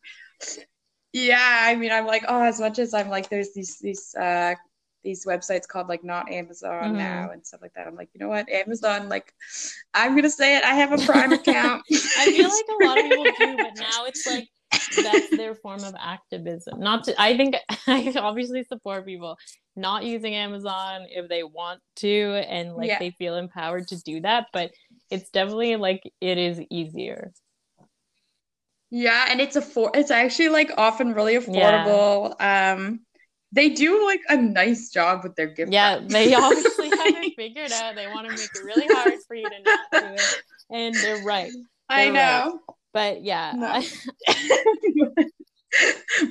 [1.13, 4.55] yeah i mean i'm like oh as much as i'm like there's these these uh
[5.03, 6.99] these websites called like not Amazon mm-hmm.
[6.99, 7.87] now and stuff like that.
[7.87, 9.33] I'm like, you know what, Amazon, like,
[9.95, 10.65] I'm gonna say it.
[10.65, 11.83] I have a Prime account.
[12.19, 14.49] I feel like a lot of people do, but now it's like
[15.03, 16.81] that's their form of activism.
[16.81, 19.37] Not to, I think I obviously support people
[19.77, 22.99] not using Amazon if they want to and like yeah.
[22.99, 24.71] they feel empowered to do that, but
[25.11, 27.33] it's definitely like it is easier.
[28.91, 32.35] Yeah, and it's a for it's actually like often really affordable.
[32.41, 32.73] Yeah.
[32.73, 33.01] Um
[33.53, 35.73] they do like a nice job with their gift.
[35.73, 37.95] Yeah, they obviously have it figured out.
[37.95, 41.25] They want to make it really hard for you to not do it, and they're
[41.25, 41.51] right.
[41.89, 42.77] They're I know, right.
[42.93, 43.53] but yeah.
[43.57, 43.83] No.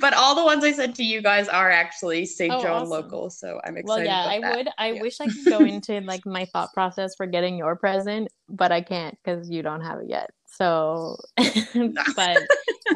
[0.00, 2.52] but all the ones I sent to you guys are actually St.
[2.52, 2.90] Oh, John awesome.
[2.90, 3.86] local, so I'm excited.
[3.86, 4.56] Well, yeah, I that.
[4.56, 4.68] would.
[4.78, 5.02] I yeah.
[5.02, 8.80] wish I could go into like my thought process for getting your present, but I
[8.80, 10.30] can't because you don't have it yet.
[10.46, 12.46] So, but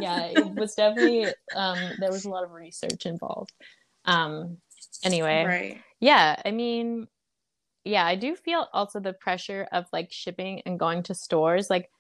[0.00, 3.52] yeah, it was definitely um, there was a lot of research involved.
[4.04, 4.58] Um,
[5.02, 5.80] anyway, right.
[6.00, 7.06] yeah, I mean,
[7.84, 11.70] yeah, I do feel also the pressure of like shipping and going to stores.
[11.70, 11.90] Like,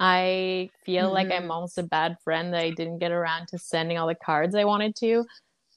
[0.00, 1.14] I feel mm-hmm.
[1.14, 1.50] like I'm mm-hmm.
[1.50, 4.64] almost a bad friend that I didn't get around to sending all the cards I
[4.64, 5.24] wanted to.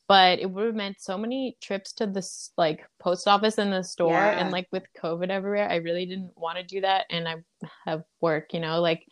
[0.08, 3.84] But it would have meant so many trips to this like post office and the
[3.84, 4.14] store.
[4.14, 4.40] Yeah.
[4.40, 7.08] And like with COVID everywhere, I really didn't want to do that.
[7.10, 7.36] And I
[7.86, 9.06] have work, you know, like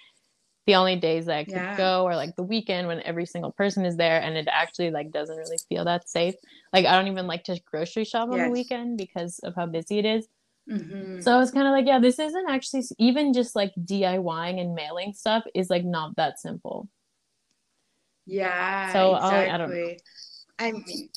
[0.65, 1.77] the only days that I could yeah.
[1.77, 5.11] go or like the weekend when every single person is there and it actually like
[5.11, 6.35] doesn't really feel that safe.
[6.73, 8.47] Like I don't even like to grocery shop on yes.
[8.47, 10.27] the weekend because of how busy it is.
[10.69, 11.21] Mm-hmm.
[11.21, 14.73] So I was kind of like, yeah, this isn't actually even just like DIYing and
[14.73, 16.89] mailing stuff is like not that simple.
[18.25, 18.91] Yeah.
[18.91, 19.51] So exactly.
[19.51, 19.93] I don't know.
[20.57, 21.09] I mean,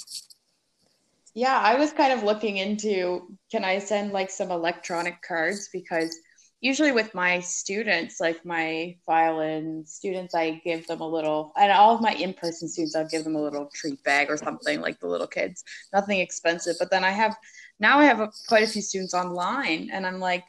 [1.34, 6.14] yeah, I was kind of looking into can I send like some electronic cards because
[6.60, 11.94] usually with my students, like my violin students, I give them a little, and all
[11.94, 14.98] of my in person students, I'll give them a little treat bag or something like
[14.98, 16.76] the little kids, nothing expensive.
[16.78, 17.36] But then I have,
[17.78, 20.44] now I have a, quite a few students online, and I'm like,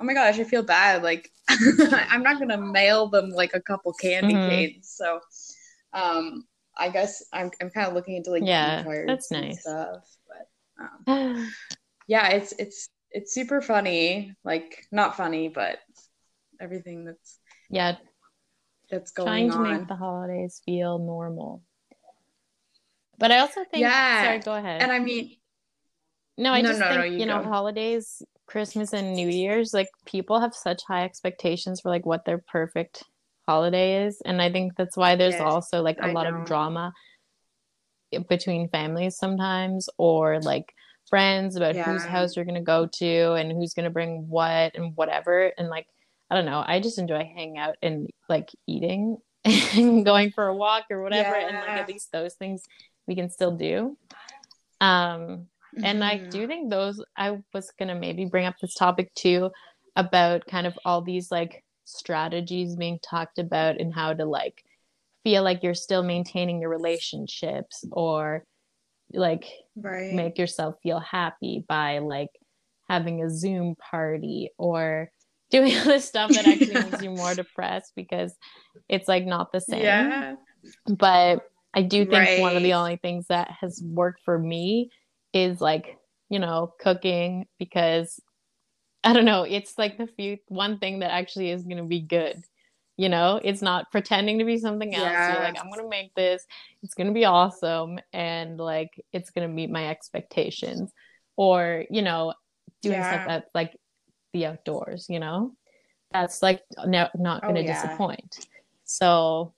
[0.00, 1.02] oh my gosh, I feel bad.
[1.02, 4.48] Like, I'm not going to mail them like a couple candy mm-hmm.
[4.48, 4.92] canes.
[4.96, 5.20] So,
[5.92, 6.44] um,
[6.76, 10.04] I guess I'm, I'm kind of looking into like, yeah, that's nice stuff.
[10.26, 11.52] But, um,
[12.08, 14.34] yeah, it's, it's, it's super funny.
[14.44, 15.78] Like not funny, but
[16.60, 17.38] everything that's
[17.70, 17.96] yeah
[18.90, 19.78] that's going trying to on.
[19.78, 21.62] make the holidays feel normal.
[23.18, 24.24] But I also think yeah.
[24.24, 24.82] Sorry, go ahead.
[24.82, 25.36] And I mean,
[26.36, 29.74] no, I no, just no, think no, you, you know holidays, Christmas and New Year's,
[29.74, 33.04] like people have such high expectations for like what their perfect
[33.46, 36.40] holiday is, and I think that's why there's yes, also like a I lot know.
[36.40, 36.92] of drama
[38.28, 40.72] between families sometimes, or like
[41.08, 41.84] friends about yeah.
[41.84, 45.52] whose house you're gonna go to and who's gonna bring what and whatever.
[45.58, 45.86] And like,
[46.30, 50.54] I don't know, I just enjoy hanging out and like eating and going for a
[50.54, 51.36] walk or whatever.
[51.36, 51.48] Yeah.
[51.48, 52.62] And like at least those things
[53.06, 53.96] we can still do.
[54.80, 55.46] Um,
[55.82, 56.30] and I mm-hmm.
[56.30, 59.50] do think those I was gonna maybe bring up this topic too
[59.96, 64.62] about kind of all these like strategies being talked about and how to like
[65.24, 68.44] feel like you're still maintaining your relationships or
[69.12, 70.12] like right.
[70.12, 72.30] make yourself feel happy by like
[72.88, 75.10] having a Zoom party or
[75.50, 78.34] doing all this stuff that actually makes you more depressed because
[78.88, 79.82] it's like not the same.
[79.82, 80.34] Yeah.
[80.86, 81.40] But
[81.74, 82.40] I do think right.
[82.40, 84.90] one of the only things that has worked for me
[85.32, 85.96] is like,
[86.28, 88.20] you know, cooking because
[89.04, 92.00] I don't know, it's like the few one thing that actually is going to be
[92.00, 92.42] good.
[92.98, 95.04] You know, it's not pretending to be something else.
[95.04, 95.32] Yeah.
[95.32, 96.44] You're like, I'm going to make this.
[96.82, 100.92] It's going to be awesome and like it's going to meet my expectations.
[101.36, 102.34] Or, you know,
[102.82, 103.12] doing yeah.
[103.12, 103.76] stuff that's like
[104.32, 105.52] the outdoors, you know?
[106.10, 107.82] That's like no, not going to oh, yeah.
[107.82, 108.46] disappoint.
[108.84, 109.54] So,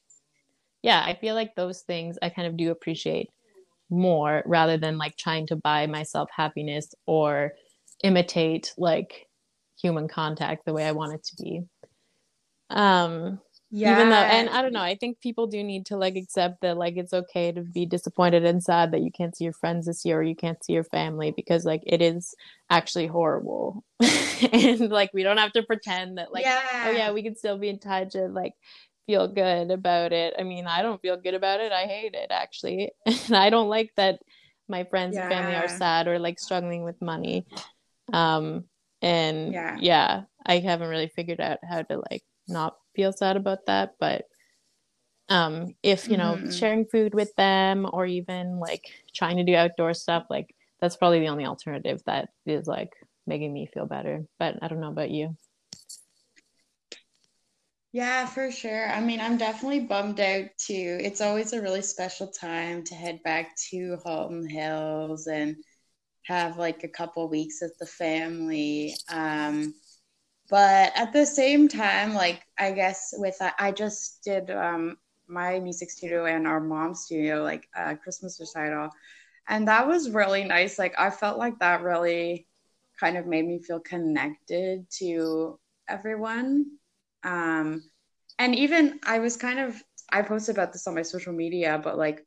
[0.82, 3.30] yeah, I feel like those things I kind of do appreciate
[3.88, 7.52] more rather than like trying to buy myself happiness or
[8.04, 9.26] imitate like
[9.80, 11.62] human contact the way I want it to be.
[12.70, 13.40] Um
[13.72, 13.94] yeah.
[13.94, 16.76] Even though and I don't know, I think people do need to like accept that
[16.76, 20.04] like it's okay to be disappointed and sad that you can't see your friends this
[20.04, 22.34] year or you can't see your family because like it is
[22.68, 23.84] actually horrible.
[24.52, 26.86] and like we don't have to pretend that like yeah.
[26.86, 28.54] oh yeah, we can still be in touch and like
[29.06, 30.34] feel good about it.
[30.36, 31.70] I mean, I don't feel good about it.
[31.70, 32.90] I hate it actually.
[33.06, 34.18] and I don't like that
[34.68, 35.22] my friends yeah.
[35.22, 37.46] and family are sad or like struggling with money.
[38.12, 38.64] Um
[39.00, 39.76] and yeah.
[39.78, 44.24] yeah, I haven't really figured out how to like not feel sad about that, but
[45.30, 46.50] um if you know mm-hmm.
[46.50, 48.84] sharing food with them or even like
[49.14, 52.92] trying to do outdoor stuff like that's probably the only alternative that is like
[53.26, 55.34] making me feel better but i don't know about you
[57.92, 58.88] yeah, for sure.
[58.88, 60.98] I mean, I'm definitely bummed out too.
[61.00, 65.56] It's always a really special time to head back to Halton Hills and
[66.22, 68.94] have like a couple weeks with the family.
[69.08, 69.74] Um,
[70.50, 74.96] but at the same time, like I guess with that, I just did um,
[75.28, 78.90] my music studio and our mom's studio, like uh, Christmas recital,
[79.48, 80.78] and that was really nice.
[80.78, 82.46] Like I felt like that really
[82.98, 85.58] kind of made me feel connected to
[85.88, 86.66] everyone
[87.22, 87.82] um,
[88.38, 91.98] and even I was kind of I posted about this on my social media, but
[91.98, 92.26] like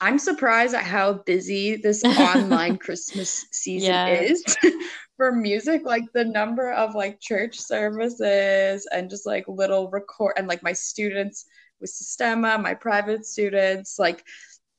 [0.00, 4.08] I'm surprised at how busy this online Christmas season yeah.
[4.08, 4.44] is
[5.22, 5.82] for music.
[5.84, 10.72] Like the number of like church services and just like little record and like my
[10.72, 11.46] students
[11.80, 14.24] with Sistema, my private students, like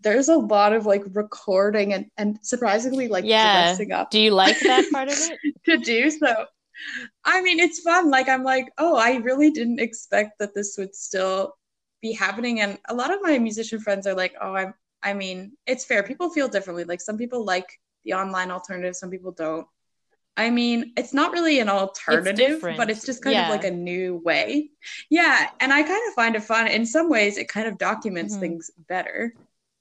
[0.02, 3.68] there's a lot of like recording and, and surprisingly like yeah.
[3.68, 4.12] dressing up.
[4.12, 5.40] Do you like that part of it?
[5.64, 6.46] to do so.
[7.24, 8.10] I mean, it's fun.
[8.10, 11.54] Like, I'm like, oh, I really didn't expect that this would still
[12.02, 12.60] be happening.
[12.60, 16.04] And a lot of my musician friends are like, oh, I'm, I mean, it's fair.
[16.04, 16.84] People feel differently.
[16.84, 19.66] Like, some people like the online alternative, some people don't.
[20.36, 23.46] I mean, it's not really an alternative, it's but it's just kind yeah.
[23.46, 24.72] of like a new way.
[25.10, 25.50] Yeah.
[25.60, 26.68] And I kind of find it fun.
[26.68, 28.42] In some ways, it kind of documents mm-hmm.
[28.42, 29.34] things better.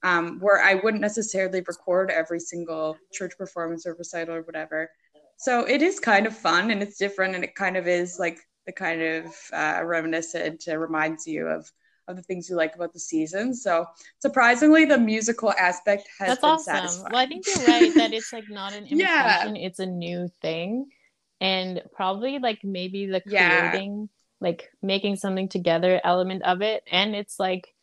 [0.03, 4.89] Um, where I wouldn't necessarily record every single church performance or recital or whatever
[5.37, 8.39] so it is kind of fun and it's different and it kind of is like
[8.65, 11.69] the kind of uh, reminiscent it reminds you of
[12.07, 13.53] of the things you like about the season.
[13.53, 13.85] So
[14.19, 16.75] surprisingly, the musical aspect has That's been awesome.
[16.75, 17.11] satisfying.
[17.11, 19.53] Well, I think you're right that it's like not an imitation; yeah.
[19.55, 20.87] it's a new thing,
[21.41, 24.47] and probably like maybe the creating, yeah.
[24.47, 27.73] like making something together element of it, and it's like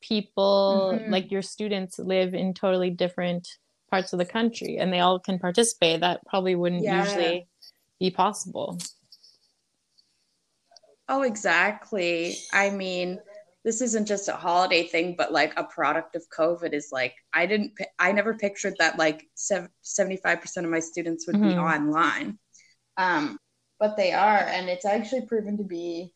[0.00, 1.10] people, mm-hmm.
[1.10, 3.48] like your students, live in totally different
[3.90, 7.04] parts of the country and they all can participate that probably wouldn't yeah.
[7.04, 7.48] usually
[7.98, 8.78] be possible
[11.08, 13.18] oh exactly i mean
[13.64, 17.46] this isn't just a holiday thing but like a product of covid is like i
[17.46, 21.48] didn't i never pictured that like 75% of my students would mm-hmm.
[21.48, 22.38] be online.
[22.96, 23.38] Um
[23.78, 26.12] but they are and it's actually proven to be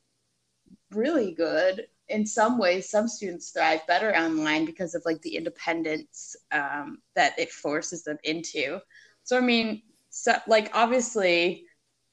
[0.93, 1.87] really good.
[2.09, 7.39] In some ways some students thrive better online because of like the independence um, that
[7.39, 8.81] it forces them into.
[9.25, 11.67] So i mean so, like obviously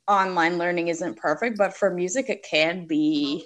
[0.07, 3.45] online learning isn't perfect but for music it can be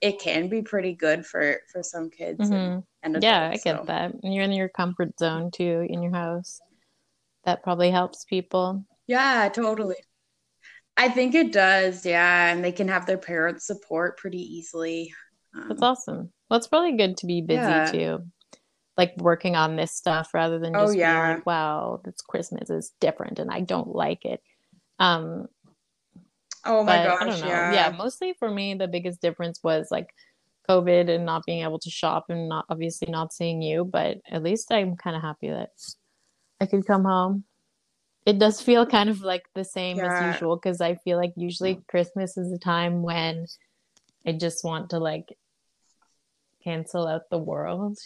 [0.00, 2.52] it can be pretty good for for some kids mm-hmm.
[2.52, 3.84] and, and adults, yeah i get so.
[3.86, 6.60] that and you're in your comfort zone too in your house
[7.44, 9.96] that probably helps people yeah totally
[10.96, 15.12] i think it does yeah and they can have their parents support pretty easily
[15.68, 16.32] that's um, awesome.
[16.48, 17.90] Well, it's really good to be busy yeah.
[17.90, 18.18] too,
[18.96, 21.26] like working on this stuff rather than oh, just oh, yeah.
[21.26, 24.40] being like, "Wow, this Christmas is different and I don't like it."
[24.98, 25.46] Um,
[26.66, 27.46] oh my gosh, don't know.
[27.46, 27.72] Yeah.
[27.72, 30.08] yeah, mostly for me, the biggest difference was like
[30.68, 33.84] COVID and not being able to shop and not obviously not seeing you.
[33.84, 35.70] But at least I'm kind of happy that
[36.60, 37.44] I could come home
[38.26, 40.12] it does feel kind of like the same Yeah.
[40.12, 41.86] as usual because I feel like usually mm.
[41.86, 43.46] Christmas is a time when
[44.26, 45.32] I just want to like
[46.64, 47.96] cancel out the world,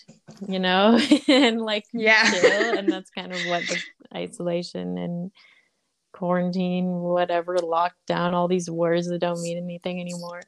[0.46, 2.30] you know, and like Yeah.
[2.30, 2.78] chill.
[2.78, 3.82] And that's kind of what the
[4.14, 5.32] isolation and
[6.12, 10.42] quarantine, whatever, lockdown, all these words that don't mean anything anymore.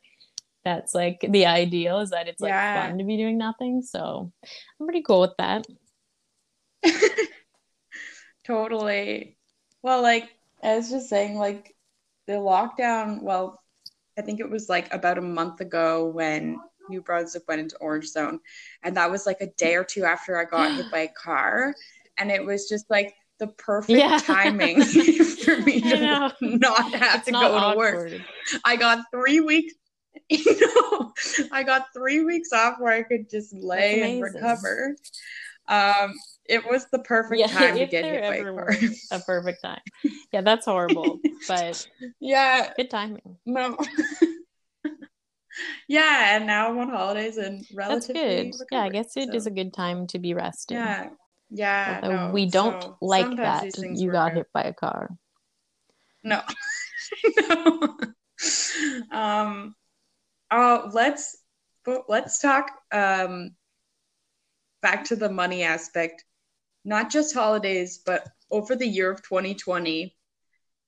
[0.64, 2.88] That's like the ideal is that it's like Yeah.
[2.88, 3.82] fun to be doing nothing.
[3.82, 4.32] So
[4.80, 5.66] I'm pretty cool with that.
[8.44, 9.36] Totally.
[9.82, 10.30] Well, like
[10.62, 11.74] I was just saying, like
[12.26, 13.60] the lockdown, well,
[14.18, 16.58] I think it was like about a month ago when
[16.88, 18.40] New Brunswick went into orange zone.
[18.82, 21.74] And that was like a day or two after I got hit by a car.
[22.18, 24.18] And it was just like the perfect Yeah.
[24.24, 24.80] timing
[25.44, 28.12] for me to not have It's to not go to work.
[28.64, 29.74] I got three weeks.
[30.28, 31.12] You know,
[31.50, 34.94] I got three weeks off where I could just lay and recover.
[35.68, 36.14] Um,
[36.46, 38.66] it was the perfect Yeah, time to get hit by a ever car.
[38.80, 39.80] was a perfect time.
[40.32, 41.18] Yeah, that's horrible,
[41.48, 41.86] but
[42.20, 43.36] yeah, good timing.
[43.44, 43.76] no.
[45.88, 48.54] yeah, and now I'm on holidays and That's relatively good.
[48.70, 50.74] Yeah, I guess it is so, a good time to be rested.
[50.74, 51.08] Yeah,
[51.52, 52.00] yeah.
[52.02, 55.10] No, we don't so like that you got hit by a car.
[56.24, 56.40] No.
[57.48, 57.96] no.
[59.10, 59.74] Um
[60.50, 61.36] oh let's
[62.08, 63.50] let's talk um
[64.80, 66.24] back to the money aspect.
[66.84, 70.16] Not just holidays, but over the year of 2020.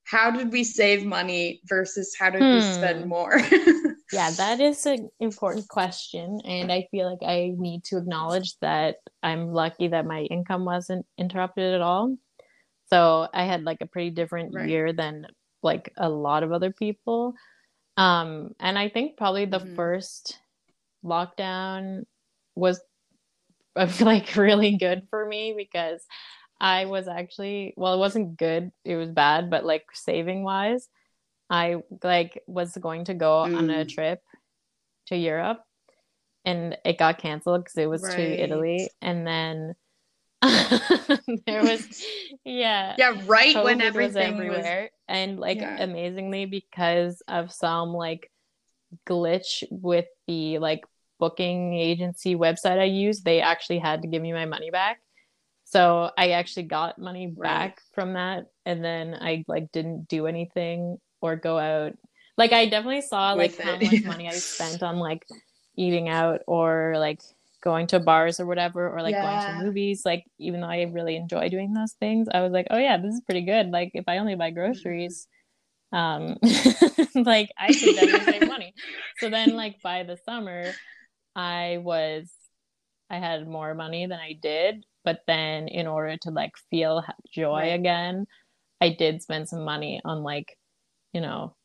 [0.03, 3.09] How did we save money versus how did we spend Hmm.
[3.09, 3.39] more?
[4.11, 6.39] Yeah, that is an important question.
[6.45, 11.05] And I feel like I need to acknowledge that I'm lucky that my income wasn't
[11.17, 12.15] interrupted at all.
[12.87, 14.65] So I had like a pretty different Right.
[14.65, 15.27] year than
[15.63, 17.35] like a lot of other people.
[17.97, 19.75] Um, and I think probably the Mhm.
[19.75, 20.39] first
[21.05, 22.05] lockdown
[22.55, 22.81] was
[24.01, 26.01] like really good for me because
[26.59, 30.87] I was actually, well, it wasn't good, it was bad, but like saving wise,
[31.49, 33.89] I like was going to go on a Mm.
[33.89, 34.21] trip
[35.07, 35.61] to Europe
[36.45, 39.75] and it got canceled because it was to Italy and then
[41.47, 41.87] there was
[42.45, 45.83] yeah yeah, right when COVID was everything was, everywhere and like Yeah.
[45.83, 48.31] amazingly because of some like
[49.07, 50.83] glitch with the like
[51.19, 54.99] booking agency website I used they actually had to give me my money back
[55.65, 57.49] so I actually got money Right.
[57.49, 61.93] back from that and then I like didn't do anything or go out.
[62.37, 64.07] Like I definitely saw like how much yeah.
[64.07, 65.25] money I spent on like
[65.75, 67.19] eating out or like
[67.63, 70.03] going to bars or whatever or like going to movies.
[70.05, 73.13] Like even though I really enjoy doing those things I was like oh yeah this
[73.13, 73.71] is pretty good.
[73.71, 75.27] Like if I only buy groceries
[75.91, 76.37] um
[77.15, 78.73] like I should definitely save money.
[79.19, 80.73] So then like by the summer
[81.35, 82.29] I was
[83.09, 84.85] I had more money than I did.
[85.03, 87.03] But then in order to like feel
[87.33, 87.79] joy Right.
[87.79, 88.27] again
[88.81, 90.57] I did spend some money on like
[91.15, 91.55] you know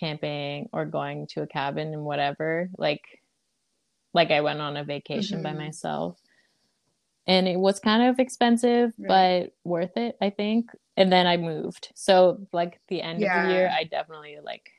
[0.00, 3.02] camping or going to a cabin and whatever like
[4.14, 5.58] like I went on a vacation by Mhm.
[5.58, 6.18] myself
[7.26, 9.08] and it was kind of expensive Right.
[9.08, 13.50] but worth it I think and then I moved so like the end of the
[13.50, 14.70] year I definitely like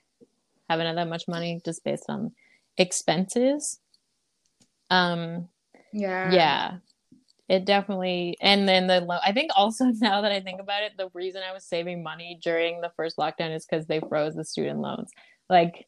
[0.69, 2.31] haven't had that much money just based on
[2.77, 3.79] expenses
[4.89, 5.47] um
[5.93, 6.31] yeah.
[6.31, 6.77] yeah
[7.47, 10.93] it definitely and then the lo- i think also now that i think about it
[10.97, 14.43] the reason i was saving money during the first lockdown is because they froze the
[14.43, 15.11] student loans.
[15.49, 15.85] Like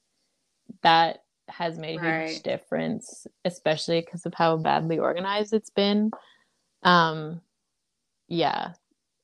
[0.84, 6.12] that has made a huge difference especially because of how badly organized it's been.
[6.84, 7.42] Um
[8.28, 8.74] yeah.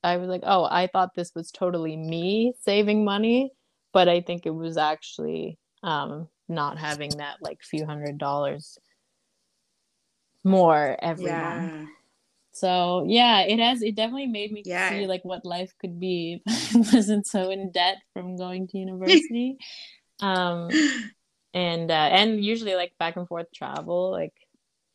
[0.02, 3.52] I was like oh i thought this was totally me saving money
[3.92, 8.78] but i think it was actually um not having that like few hundred dollars
[10.44, 11.72] more every month.
[11.72, 11.86] Yeah.
[12.54, 14.88] So yeah, it has it definitely made me Yeah.
[14.88, 18.78] see like what life could be if I wasn't so in debt from going to
[18.78, 19.58] university.
[20.22, 20.78] um
[21.54, 24.34] and uh and usually like back and forth travel like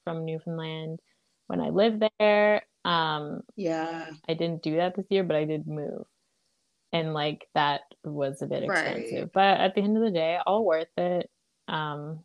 [0.05, 0.99] from Newfoundland
[1.47, 2.63] when I lived there.
[2.85, 4.11] Um Yeah.
[4.29, 6.05] I didn't do that this year, but I did move.
[6.93, 9.03] And like that was a bit Right.
[9.03, 9.31] expensive.
[9.33, 11.29] But at the end of the day, all worth it.
[11.67, 12.23] Um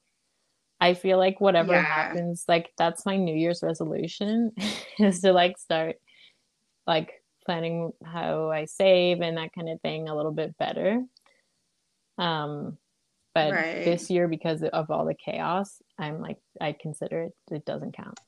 [0.85, 1.82] I feel like whatever Yeah.
[1.82, 4.53] happens, like that's my New Year's resolution
[4.99, 5.97] is to like start
[6.87, 7.11] like
[7.47, 11.03] planning how I save and that kind of thing a little bit better.
[12.18, 12.78] Um
[13.35, 13.85] but Right.
[13.85, 18.18] this year because of all the chaos, I'm like I consider it it doesn't count.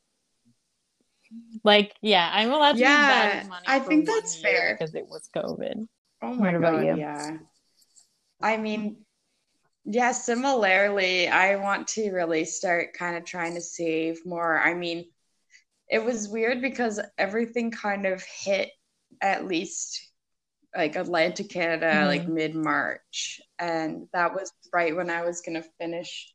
[1.65, 3.65] Like, yeah, I'm allowed to be bad Yeah, money.
[3.67, 4.77] I think that's fair.
[4.79, 5.87] because it was COVID.
[6.23, 7.39] Oh my What God, yeah.
[8.41, 9.06] I mean,
[9.89, 14.59] yeah, similarly, I want to really start kind of trying to save more.
[14.59, 15.07] I mean,
[15.89, 18.70] it was weird because everything kind of hit
[19.22, 20.03] at least
[20.76, 22.07] like Atlantic Canada mm-hmm.
[22.09, 26.34] like mid March, and that was right when I was gonna finish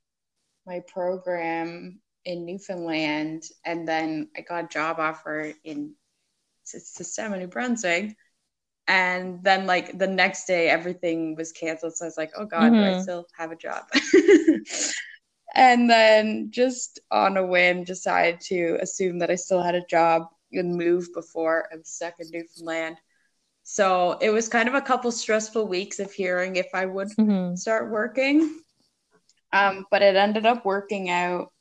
[0.65, 5.93] my program in Newfoundland, and then I got a job offer in
[6.65, 8.15] Sistema, New Brunswick.
[8.91, 11.95] And then, like the next day, everything was canceled.
[11.95, 12.75] So I was like, "Oh God, mm-hmm.
[12.75, 13.01] do I mm-hmm.
[13.03, 13.85] still have a job?"
[15.55, 20.23] and then, just on a whim, decided to assume that I still had a job
[20.51, 22.97] and move before I was stuck in Newfoundland.
[23.63, 27.55] So it was kind of a couple stressful weeks of hearing if I would mm-hmm.
[27.55, 28.59] start working.
[29.53, 31.53] Um, but it ended up working out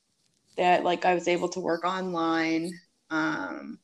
[0.56, 2.72] that like I was able to work online.
[3.08, 3.78] Um,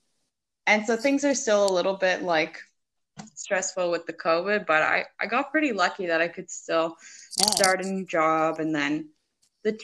[0.67, 2.61] and so things are still a little bit like
[3.35, 6.97] stressful with the COVID, but I, I got pretty lucky that I could still
[7.39, 7.51] yeah.
[7.51, 8.61] start a new job.
[8.61, 9.11] And then
[9.65, 9.79] the,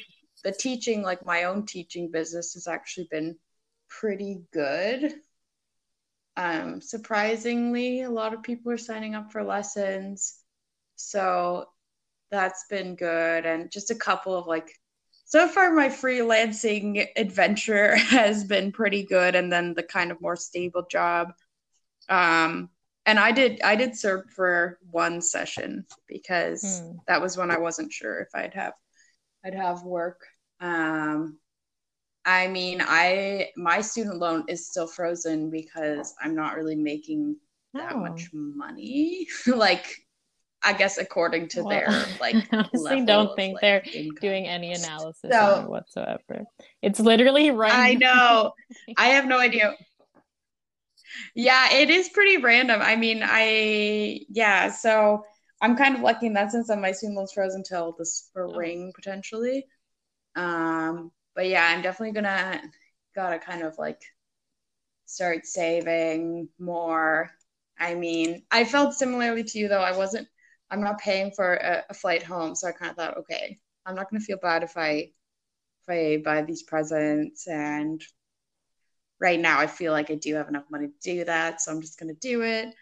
[0.44, 3.36] the teaching, like my own teaching business has actually been
[3.88, 5.14] pretty good.
[6.36, 10.38] Um, surprisingly, a lot of people are signing up for lessons.
[10.96, 11.66] So
[12.30, 13.44] that's been good.
[13.44, 14.70] And just a couple of like
[15.24, 20.36] so far my freelancing adventure has been pretty good and then the kind of more
[20.36, 21.32] stable job
[22.10, 22.68] um
[23.06, 26.96] and i did i did serve for one session because mm.
[27.06, 28.74] that was when i wasn't sure if i'd have
[29.44, 30.20] i'd have work
[30.60, 31.38] um
[32.24, 37.36] i mean i my student loan is still frozen because i'm not really making
[37.74, 37.98] that oh.
[37.98, 39.86] much money like
[40.64, 42.36] I guess according to well, their like.
[42.52, 44.18] I honestly don't think like, they're income.
[44.20, 46.44] doing any analysis so, whatsoever.
[46.82, 47.72] It's literally right.
[47.72, 48.52] I know.
[48.96, 49.74] I have no idea.
[51.34, 52.80] Yeah, it is pretty random.
[52.82, 54.70] I mean, I yeah.
[54.70, 55.24] So
[55.60, 58.88] I'm kind of lucky in that sense that my student loan's frozen until the spring
[58.88, 58.92] oh.
[58.94, 59.66] potentially.
[60.36, 62.60] Um, but yeah, I'm definitely gonna
[63.14, 64.02] gotta kind of like
[65.06, 67.30] start saving more.
[67.78, 69.80] I mean, I felt similarly to you though.
[69.80, 70.28] I wasn't
[70.70, 73.94] I'm not paying for a, a flight home, so I kind of thought, okay, I'm
[73.94, 75.10] not going to feel bad if I
[75.82, 78.00] if I buy these presents and
[79.22, 81.80] right now I feel like I do have enough money to do that, so I'm
[81.80, 82.74] just going to do it.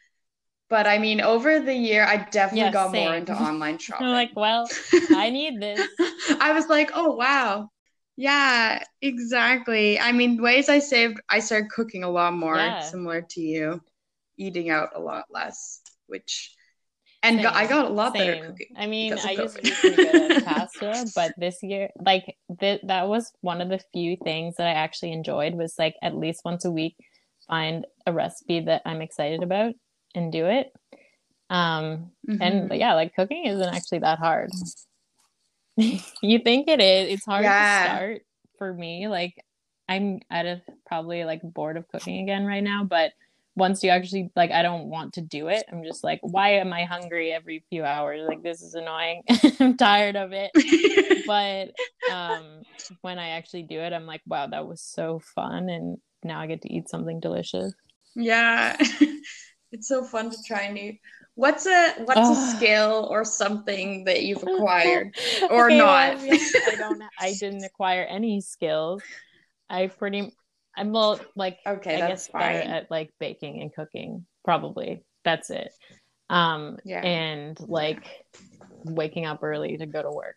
[0.71, 3.05] But I mean, over the year, I definitely yeah, got same.
[3.05, 4.09] more into online shopping.
[4.09, 4.69] Like, well,
[5.11, 5.87] I need this.
[6.41, 7.69] I was like, oh wow,
[8.17, 10.01] yeah, exactly.
[10.01, 12.81] I mean, ways I saved, I started cooking a lot more, yeah.
[12.81, 13.83] similar to you,
[14.39, 16.55] eating out a lot less, which
[17.23, 18.27] and I got a lot Same.
[18.27, 18.67] better cooking.
[18.77, 22.81] I mean, I used to be pretty good at pasta, but this year, like th-
[22.85, 26.43] that was one of the few things that I actually enjoyed was like at least
[26.45, 26.97] once a week
[27.47, 29.75] find a recipe that I'm excited about
[30.15, 30.73] and do it.
[31.51, 32.41] Um, mm-hmm.
[32.41, 34.51] and yeah, like cooking isn't actually that hard.
[35.77, 37.15] you think it is?
[37.15, 37.83] It's hard yeah.
[37.83, 38.23] to start
[38.57, 39.09] for me.
[39.09, 39.35] Like
[39.89, 43.13] I'm out of probably like bored of cooking again right now, but
[43.57, 46.73] once you actually like i don't want to do it i'm just like why am
[46.73, 48.27] i hungry every few hours?
[48.27, 49.23] Like this is annoying.
[49.61, 50.51] I'm tired of it.
[51.27, 51.71] But
[52.13, 52.63] um
[53.03, 56.49] when i actually do it i'm like wow that was so fun and now i
[56.49, 57.73] get to eat something delicious.
[58.15, 58.77] Yeah.
[59.73, 60.95] It's so fun to try new
[61.41, 62.33] what's a what's oh.
[62.33, 65.15] a skill or something that you've acquired
[65.49, 66.19] or okay, not?
[66.19, 69.03] Well, I, don't i didn't acquire any skills.
[69.69, 70.35] I pretty
[70.77, 72.41] I'm well, like okay, I guess fine.
[72.41, 74.27] better at like baking and cooking.
[74.45, 75.73] Probably that's it.
[76.29, 77.01] Um, yeah.
[77.01, 78.07] and like
[78.85, 80.37] waking up early to go to work.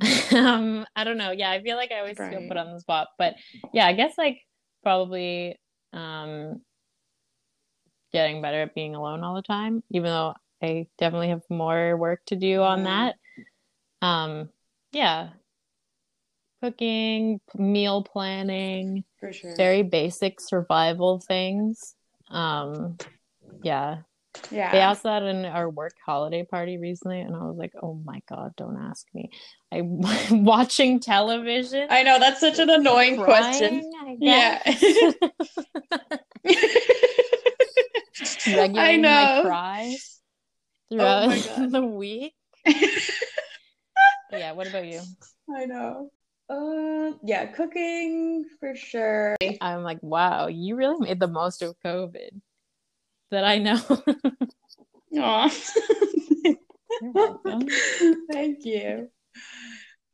[0.32, 1.32] um, I don't know.
[1.32, 2.30] Yeah, I feel like I always right.
[2.30, 3.34] feel put on the spot, but
[3.72, 4.38] yeah, I guess like
[4.82, 5.56] probably
[5.92, 6.60] um
[8.12, 12.20] getting better at being alone all the time, even though I definitely have more work
[12.26, 13.16] to do on that.
[14.02, 14.48] Um,
[14.92, 15.30] yeah,
[16.62, 19.56] cooking, meal planning, for sure.
[19.56, 21.94] Very basic survival things.
[22.30, 22.96] Um,
[23.62, 23.98] yeah.
[24.50, 24.70] Yeah.
[24.70, 28.20] They asked that in our work holiday party recently, and I was like, "Oh my
[28.28, 29.30] god, don't ask me."
[29.72, 30.00] I'm
[30.44, 31.88] watching television.
[31.90, 33.90] I know that's such an annoying question.
[34.20, 34.62] Yeah.
[38.46, 39.10] Regulating I know.
[39.10, 40.20] my cries
[40.90, 42.34] throughout oh the week.
[44.30, 44.52] yeah.
[44.52, 45.00] What about you?
[45.54, 46.10] I know.
[46.48, 49.36] Uh, yeah, cooking for sure.
[49.60, 52.30] I'm like, wow, you really made the most of COVID
[53.30, 53.80] that I know.
[55.18, 55.48] Aw.
[58.32, 59.08] Thank you.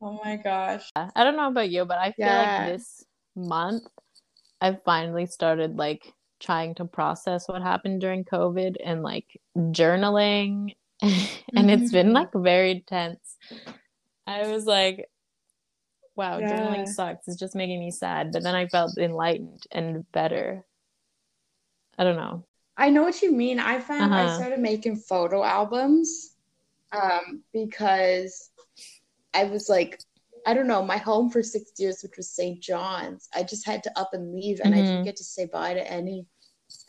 [0.01, 0.89] Oh my gosh.
[0.95, 2.59] I don't know about you, but I feel yeah.
[2.59, 3.03] like this
[3.35, 3.83] month
[4.61, 10.75] I've finally started like trying to process what happened during COVID and like journaling.
[11.01, 11.69] and mm-hmm.
[11.69, 12.15] it's been mm-hmm.
[12.15, 13.37] like very tense.
[14.27, 15.07] I was like,
[16.15, 16.47] wow, yeah.
[16.47, 17.27] journaling sucks.
[17.27, 18.31] It's just making me sad.
[18.33, 20.65] But then I felt enlightened and better.
[21.97, 22.45] I don't know.
[22.77, 23.59] I know what you mean.
[23.59, 24.27] I found I Uh-huh.
[24.27, 26.35] started making photo albums
[26.91, 28.51] um, because
[29.33, 29.99] I was like,
[30.45, 32.61] I don't know, my home for six years, which was St.
[32.61, 35.05] John's, I just had to up and leave, and I didn't Mhm.
[35.05, 36.27] get to say bye to any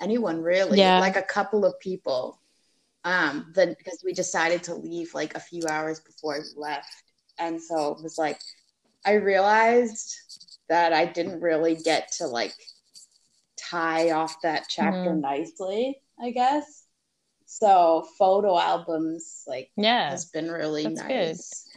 [0.00, 0.98] anyone really, Yeah.
[0.98, 2.40] like a couple of people.
[3.04, 6.92] Um, then because we decided to leave like a few hours before we left,
[7.38, 8.38] and so it was like
[9.06, 10.14] I realized
[10.68, 12.54] that I didn't really get to like
[13.56, 15.20] tie off that chapter Mhm.
[15.20, 16.84] nicely, I guess.
[17.46, 20.10] So photo albums like Yeah.
[20.10, 21.08] has been really That's good.
[21.08, 21.68] nice.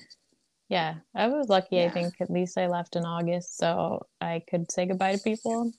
[0.70, 0.96] Yeah.
[1.14, 1.84] I was lucky.
[1.84, 5.72] I think at least I left in August, so I could say goodbye to people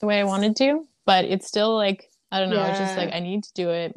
[0.00, 0.86] the way I wanted to.
[1.06, 3.96] But it's still like, I don't know, it's just like I need to do it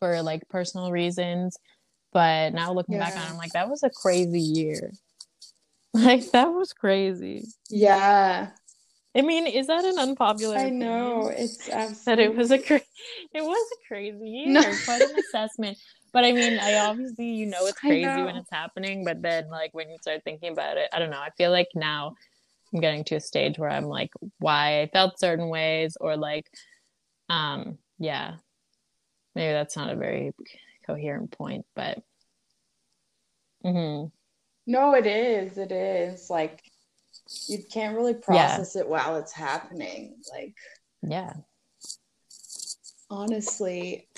[0.00, 1.56] for like personal reasons.
[2.12, 4.92] But now looking back on it, I'm like, that was a crazy year.
[5.94, 7.44] Like, that was crazy.
[7.68, 8.50] Yeah,
[9.14, 12.80] I mean, is that an unpopular I know it's that absolutely it was a cra-
[13.34, 14.62] it was a crazy year No.
[14.84, 15.78] quite an assessment.
[16.12, 19.72] But i mean i obviously you know it's crazy when it's happening but then like
[19.72, 22.14] when you start thinking about it i don't know i feel like now
[22.74, 26.46] i'm getting to a stage where i'm like why i felt certain ways or like
[27.30, 28.34] um yeah.
[29.34, 30.32] Maybe that's not a very
[30.86, 31.98] coherent point but
[33.64, 34.04] hmm
[34.66, 35.58] No, it is.
[35.58, 36.62] It is like
[37.48, 40.16] you can't really process it while it's happening.
[40.32, 40.54] Like
[41.02, 41.32] yeah
[43.12, 44.08] honestly,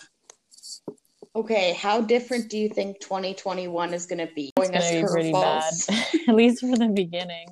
[1.35, 4.53] okay, how different do you think 2021 is going to be?
[4.57, 5.73] it's gonna be pretty bad
[6.29, 7.49] at least for the beginning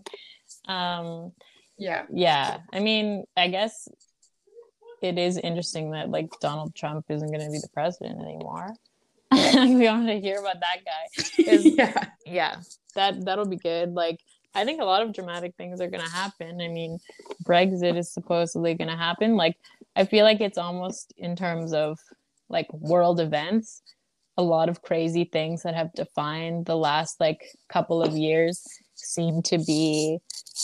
[0.68, 1.32] um
[1.76, 2.04] yeah.
[2.12, 3.88] yeah i mean i guess
[5.02, 8.72] it is interesting that like donald trump isn't going to be the president anymore
[9.32, 9.38] we
[9.84, 11.32] don't want to hear about that guy.
[11.62, 12.04] Yeah.
[12.24, 12.56] yeah
[12.94, 14.18] that that'll be good like
[14.54, 16.98] i think a lot of dramatic things are going to happen i mean
[17.44, 19.56] brexit is supposedly going to happen like
[19.96, 21.98] i feel like it's almost in terms of
[22.48, 23.82] like world events
[24.38, 28.64] a lot of crazy things that have defined the last like couple of years
[28.94, 30.18] seem to be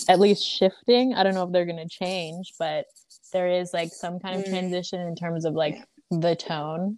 [0.09, 1.13] at least shifting.
[1.15, 2.87] I don't know if they're going to change, but
[3.33, 4.51] there is like some kind of Mm.
[4.51, 5.77] transition in terms of like
[6.11, 6.97] the tone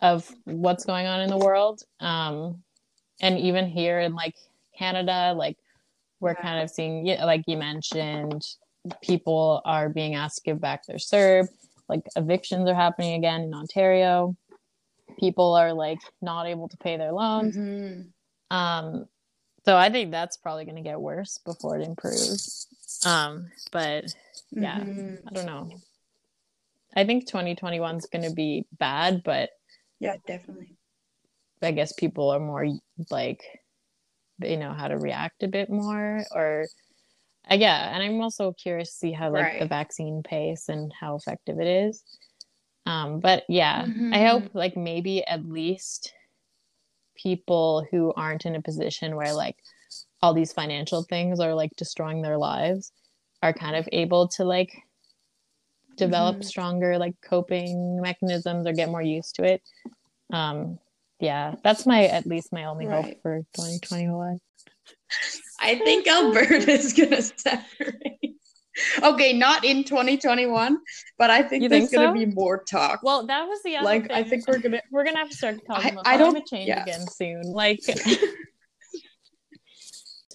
[0.00, 1.82] of what's going on in the world.
[1.98, 2.62] Um,
[3.20, 4.36] and even here in like
[4.78, 5.56] Canada, like
[6.20, 6.42] we're Yeah.
[6.42, 8.42] kind of seeing, yeah, like you mentioned,
[9.02, 11.48] people are being asked to give back their CERB.
[11.88, 14.36] Like evictions are happening again in Ontario.
[15.18, 17.56] People are like not able to pay their loans.
[17.56, 18.12] Mhm.
[18.50, 19.06] Um,
[19.64, 22.66] so I think that's probably going to get worse before it improves.
[23.04, 24.14] Um, but
[24.50, 24.78] Yeah.
[24.80, 25.20] Mhm.
[25.26, 25.70] I don't know.
[26.94, 29.50] I think 2021 is going to be bad, but
[30.00, 30.76] Yeah, definitely.
[31.60, 32.66] I guess people are more
[33.10, 33.42] like
[34.38, 36.66] they know how to react a bit more or
[37.50, 41.16] uh, yeah, and I'm also curious to see how like the vaccine pace and how
[41.16, 42.02] effective it is.
[42.86, 44.28] Um, but yeah, I Mhm.
[44.28, 46.12] hope like maybe at least
[47.16, 49.56] people who aren't in a position where like
[50.22, 52.92] all these financial things are like destroying their lives
[53.42, 54.72] are kind of able to like
[55.96, 56.44] develop Mhm.
[56.44, 59.62] stronger like coping mechanisms or get more used to it.
[60.32, 60.78] Um,
[61.20, 63.04] yeah, that's my at least my only Right.
[63.04, 64.38] hope for 2021.
[65.60, 68.34] I think Alberta's gonna separate.
[69.02, 70.78] Okay, not in 2021,
[71.18, 73.00] but I think You there's think gonna be more talk.
[73.02, 74.02] Well, that was the other thing.
[74.02, 76.30] like I think we're gonna we're gonna have to start talking I- about I don't-
[76.30, 76.82] climate change yeah.
[76.84, 77.42] again soon.
[77.42, 77.94] Like a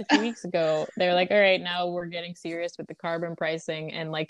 [0.09, 3.93] few weeks ago, they're like, "All right, now we're getting serious with the carbon pricing,"
[3.93, 4.29] and like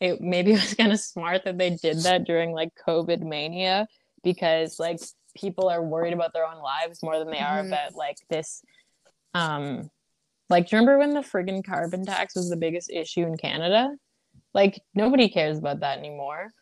[0.00, 3.86] it maybe it was kind of smart that they did that during like COVID mania
[4.24, 4.98] because like
[5.34, 7.68] people are worried about their own lives more than they are Mhm.
[7.68, 8.62] about like this.
[9.34, 9.90] Um,
[10.50, 13.90] like, do you remember when the friggin' carbon tax was the biggest issue in Canada?
[14.54, 16.52] Like nobody cares about that anymore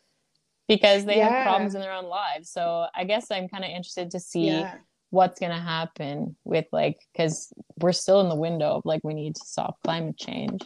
[0.67, 2.49] because they have problems in their own lives.
[2.49, 4.75] So I guess I'm kind of interested to see yeah.
[5.09, 7.51] what's going to happen with like because
[7.81, 10.61] we're still in the window of like we need to stop climate change.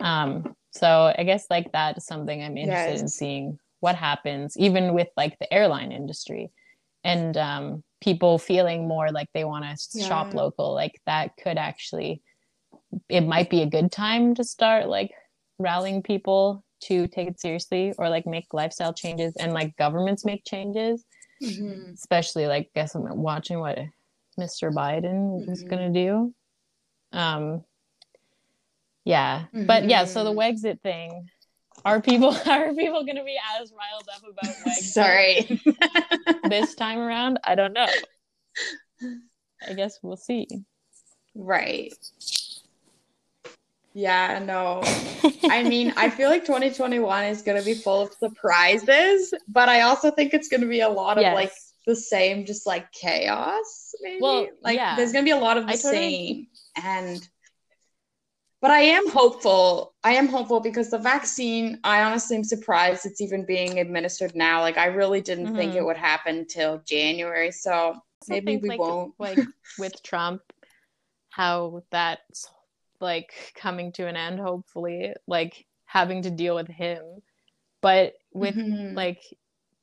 [0.00, 4.94] Um, so I guess like that is something I'm interested in seeing what happens, even
[4.94, 6.50] with like the airline industry
[7.08, 10.74] and um, people feeling more like they want to shop local.
[10.74, 12.22] Like that could actually,
[13.08, 15.10] it might be a good time to start like
[15.58, 20.44] rallying people to take it seriously or like make lifestyle changes and like governments make
[20.44, 21.04] changes
[21.42, 21.92] Mhm.
[21.94, 23.78] especially like guess I'm watching what
[24.38, 24.70] Mr.
[24.72, 25.68] Biden is Mhm.
[25.68, 26.34] gonna do.
[27.12, 27.64] Um
[29.04, 29.46] yeah.
[29.52, 30.36] But yeah, so the Mhm.
[30.36, 31.28] Wexit thing,
[31.88, 35.60] are people are people gonna be as riled up about Wexit Sorry.
[36.48, 37.38] this time around?
[37.44, 37.88] I don't know.
[39.66, 40.46] I guess we'll see.
[41.34, 41.92] right.
[43.94, 44.82] Yeah, no.
[45.50, 49.80] I mean, I feel like 2021 is going to be full of surprises, but I
[49.80, 51.34] also think it's going to be a lot of Yes.
[51.34, 51.52] like
[51.84, 54.20] the same, just like chaos, maybe.
[54.20, 54.94] Well, like yeah.
[54.94, 56.46] there's going to be a lot of the totally- same.
[56.84, 57.28] And,
[58.60, 59.94] but I am hopeful.
[60.02, 64.60] I am hopeful because the vaccine, I honestly am surprised it's even being administered now.
[64.62, 65.76] Like, I really didn't think Mhm.
[65.76, 67.52] it would happen till January.
[67.52, 67.96] So
[68.26, 69.14] maybe we like, won't.
[69.18, 69.42] like
[69.76, 70.42] with Trump,
[71.30, 72.48] how that's
[73.00, 77.02] like coming to an end, hopefully, like having to deal with him.
[77.82, 78.94] But with Mhm.
[78.94, 79.22] like,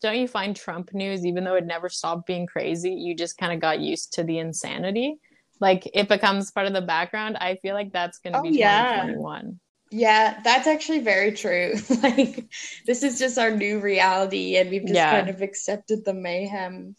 [0.02, 3.54] don't you find Trump news, even though it never stopped being crazy, you just kind
[3.54, 5.20] of got used to the insanity?
[5.60, 7.38] Like, it becomes part of the background.
[7.38, 9.16] I feel like that's going to Oh, be yeah.
[9.16, 9.60] 2021.
[9.92, 11.76] Yeah, that's actually very true.
[12.04, 12.46] like
[12.88, 15.10] this is just our new reality and we've just Yeah.
[15.10, 16.96] kind of accepted the mayhem.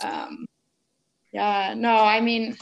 [0.00, 0.46] Um
[1.32, 2.56] yeah, no, I mean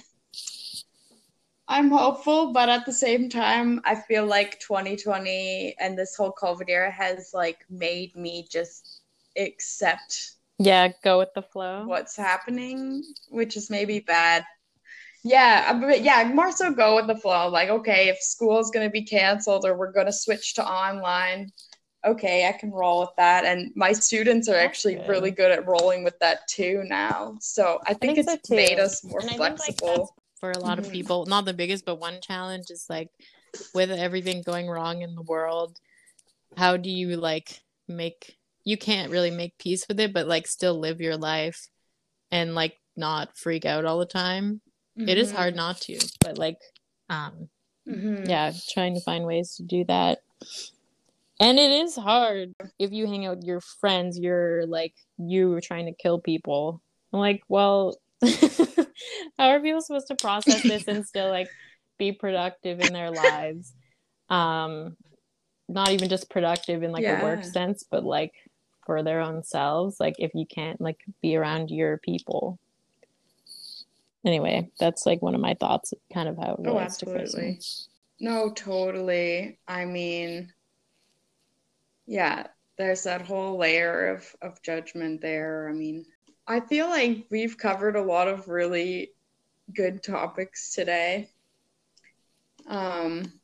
[1.68, 6.70] I'm hopeful, but at the same time, I feel like 2020 and this whole COVID
[6.70, 9.02] era has like made me just
[9.36, 11.92] accept Yeah, go with the flow.
[11.92, 14.44] what's happening, which is maybe bad.
[15.24, 17.48] Yeah, uh, but yeah, more so go with the flow.
[17.48, 20.64] Like, okay, if school is going to be canceled or we're going to switch to
[20.66, 21.50] online,
[22.04, 23.46] okay, I can roll with that.
[23.46, 25.08] And my students are That's actually good.
[25.08, 27.38] really good at rolling with that too now.
[27.40, 30.14] So I think, think so, it's made us more And I think, like, flexible.
[30.38, 30.84] for a lot Mhm.
[30.84, 31.24] of people.
[31.24, 33.08] Not the biggest, but one challenge is like
[33.72, 35.80] with everything going wrong in the world,
[36.58, 40.78] how do you like make you can't really make peace with it, but like still
[40.78, 41.68] live your life
[42.30, 44.60] and like not freak out all the time.
[44.96, 46.58] It is hard not to, but like
[47.10, 47.48] um
[47.86, 48.28] Mhm.
[48.28, 50.20] yeah, trying to find ways to do that.
[51.40, 55.86] And it is hard if you hang out with your friends, you're like you trying
[55.86, 56.80] to kill people.
[57.12, 61.48] I'm like, well, how are people supposed to process this and still like
[61.98, 63.72] be productive in their lives?
[64.30, 64.96] Um
[65.68, 68.32] not even just productive in like a work sense, but like
[68.86, 72.58] for their own selves, like if you can't like be around your people.
[74.24, 77.42] Anyway, that's like one of my thoughts, kind of how it Oh, relates to absolutely.
[77.42, 77.88] Christmas.
[78.20, 79.58] No, totally.
[79.68, 80.52] I mean,
[82.06, 82.46] yeah,
[82.78, 85.68] there's that whole layer of of judgment there.
[85.68, 86.06] I mean,
[86.46, 89.12] I feel like we've covered a lot of really
[89.74, 91.30] good topics today.
[92.66, 93.40] Um,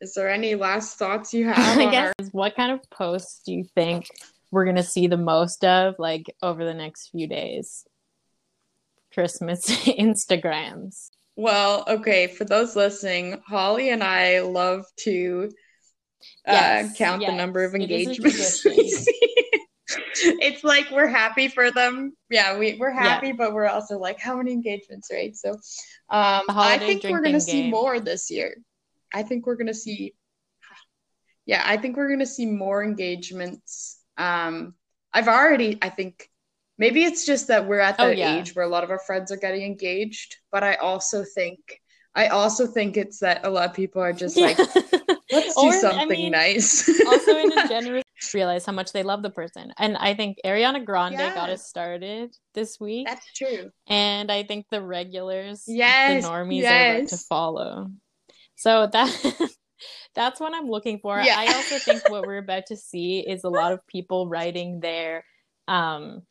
[0.00, 3.52] is there any last thoughts you have I guess our what kind of posts do
[3.52, 4.06] you think
[4.50, 7.84] we're gonna see the most of like over the next few days?
[9.14, 11.10] Christmas Instagrams.
[11.36, 15.50] Well, okay, for those listening, Holly and I love to
[16.46, 18.64] uh, Yes, count the number of it is a engagements
[20.16, 22.16] it's like we're happy for them.
[22.30, 25.36] Yeah, we, we're happy, but we're also like, how many engagements, right?
[25.36, 28.56] So um, I think we're gonna see more this year.
[29.12, 30.14] I think we're gonna see
[31.46, 33.98] yeah, I think we're gonna see more engagements.
[34.16, 34.74] Um,
[35.12, 36.28] I've already, I think
[36.78, 38.38] maybe it's just that we're at Oh, that yeah.
[38.38, 41.58] age where a lot of our friends are getting engaged, but I also think
[42.16, 44.56] I also think it's that a lot of people are just like,
[45.32, 46.88] let's do Or, I something mean, nice.
[47.06, 49.72] also in a generous realize how much they love the person.
[49.78, 53.06] And I think Ariana Grande got us started this week.
[53.08, 53.70] That's true.
[53.88, 57.90] and I think the regulars, Yes, the normies are about to follow.
[58.54, 59.50] So that
[60.14, 61.18] that's what I'm looking for.
[61.20, 61.34] Yeah.
[61.36, 65.24] I also think what we're about to see is a lot of people writing their
[65.66, 66.22] um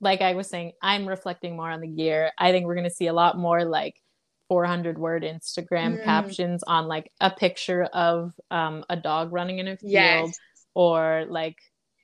[0.00, 2.30] like I was saying, I'm reflecting more on the year.
[2.38, 3.94] I think we're gonna see a lot more like
[4.48, 6.04] 400 word Instagram Mm.
[6.04, 10.40] captions on like a picture of um a dog running in a field Yes.
[10.74, 11.56] or like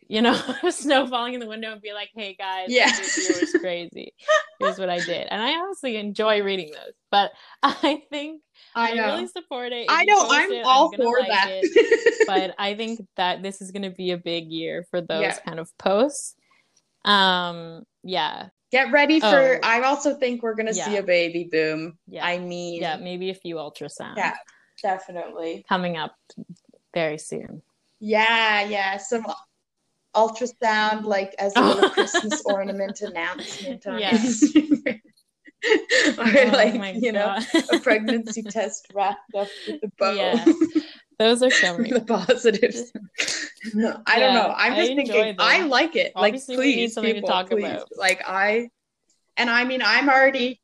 [0.09, 0.35] you know
[0.71, 2.87] snow falling in the window and be like hey guys Yeah.
[2.97, 4.15] this year was crazy
[4.61, 7.33] here's what i did and i honestly enjoy reading those but
[7.65, 8.41] i think
[8.77, 10.29] I i, really support it If I know.
[10.31, 12.25] I'm it, all gonna for like that.
[12.29, 15.39] but i think that this is going to be a big year for those Yeah.
[15.41, 16.36] kind of posts
[17.07, 19.27] um yeah Get ready for.
[19.27, 19.59] Oh.
[19.63, 21.97] I also think we're gonna see a baby boom.
[22.09, 24.35] yeah I mean, yeah maybe a few ultrasounds Yeah.
[24.83, 25.65] definitely.
[25.69, 26.17] coming up
[26.93, 27.63] very soon
[28.01, 28.97] Yeah, yeah.
[28.99, 29.25] Some
[30.15, 34.11] ultrasound, like as a little Christmas ornament announcement on Yeah.
[34.13, 35.01] Instagram.
[36.19, 37.39] or Oh like my you know,
[37.73, 40.13] a pregnancy test wrapped up with a bow.
[40.13, 40.45] Yeah.
[41.19, 42.93] Those are so the positives.
[43.75, 44.55] No, I don't know.
[44.57, 45.37] I'm just enjoy thinking.
[45.41, 46.13] I like it.
[46.15, 47.65] Obviously, like, please, to people, talk please.
[47.65, 47.89] about.
[47.97, 48.69] Like, I,
[49.37, 50.61] and I mean, I'm already,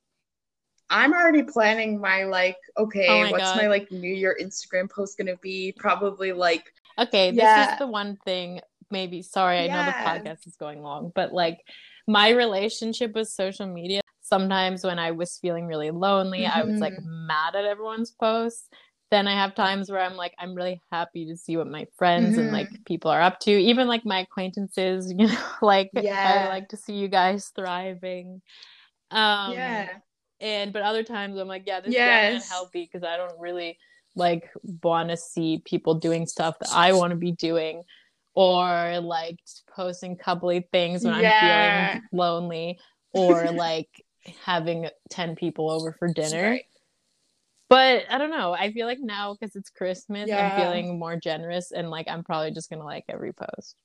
[0.89, 3.57] I'm already planning my like, okay, Oh my what's God.
[3.57, 5.73] my like New Year Instagram post gonna be?
[5.77, 7.73] Probably like, Okay, this Yeah.
[7.73, 8.61] is the one thing.
[8.91, 11.59] Maybe sorry, I know the podcast is going long, but like
[12.07, 14.03] my relationship with social media.
[14.21, 17.05] Sometimes when I was feeling really lonely, I was like Mhm.
[17.27, 18.69] mad at everyone's posts.
[19.13, 22.31] Then I have times where I'm like, I'm really happy to see what my friends
[22.31, 22.41] mm-hmm.
[22.41, 26.47] and like people are up to, even like my acquaintances, you know, like yeah.
[26.47, 28.41] I like to see you guys thriving.
[29.11, 29.89] Um, yeah.
[30.41, 32.37] And but other times I'm like, yeah, this yes.
[32.37, 33.77] is unhealthy because I don't really
[34.17, 34.51] like
[34.83, 37.83] want to see people doing stuff that I want to be doing
[38.35, 39.41] or like
[39.77, 41.91] posting coupley things when yeah.
[41.93, 42.79] I'm feeling lonely
[43.13, 43.91] or like
[44.43, 46.51] having 10 people over for dinner.
[46.51, 46.65] Right.
[47.73, 48.53] But I don't know.
[48.53, 50.47] I feel like now because it's Christmas, yeah.
[50.47, 53.77] I'm feeling more generous and like I'm probably just gonna like every post.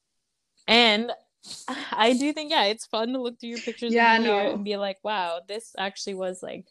[0.68, 1.10] And
[1.94, 4.52] I do think, yeah, it's fun to look through your pictures yeah, no.
[4.52, 6.66] and be like, wow, this actually was like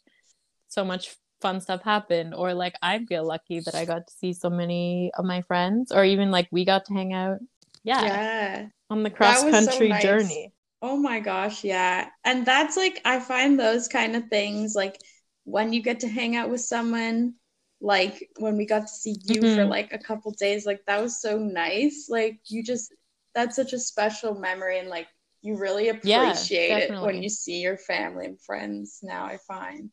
[0.69, 2.35] so much fun stuff happened.
[2.35, 5.93] Or like I feel lucky that I got to see so many of my friends,
[5.93, 7.39] or even like we got to hang out.
[7.83, 8.03] Yeah.
[8.03, 8.67] Yeah.
[8.91, 10.03] On the cross country so nice.
[10.03, 10.53] journey.
[10.83, 12.11] Oh my gosh, yeah.
[12.25, 14.99] And that's like I find those kind of things like
[15.47, 17.33] when you get to hang out with someone
[17.81, 19.57] like when we got to see you mm-hmm.
[19.57, 22.09] for like a couple days like that was so nice.
[22.11, 22.93] Like you just
[23.35, 25.07] that's such a special memory and like
[25.43, 29.91] you really appreciate yeah, it when you see your family and friends now i find.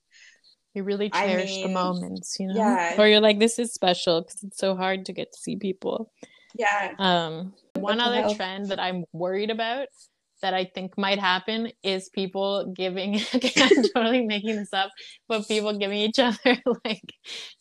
[0.74, 2.56] You really cherish I mean, the moments you know?
[2.56, 3.00] yeah.
[3.00, 6.12] Or you're like this is special because it's so hard to get to see people.
[6.56, 6.94] Yeah.
[6.98, 9.88] Um one other trend that i'm worried about
[10.44, 14.92] that I think might happen is people giving I'm totally making this up,
[15.28, 16.38] but people giving each other
[16.86, 17.14] like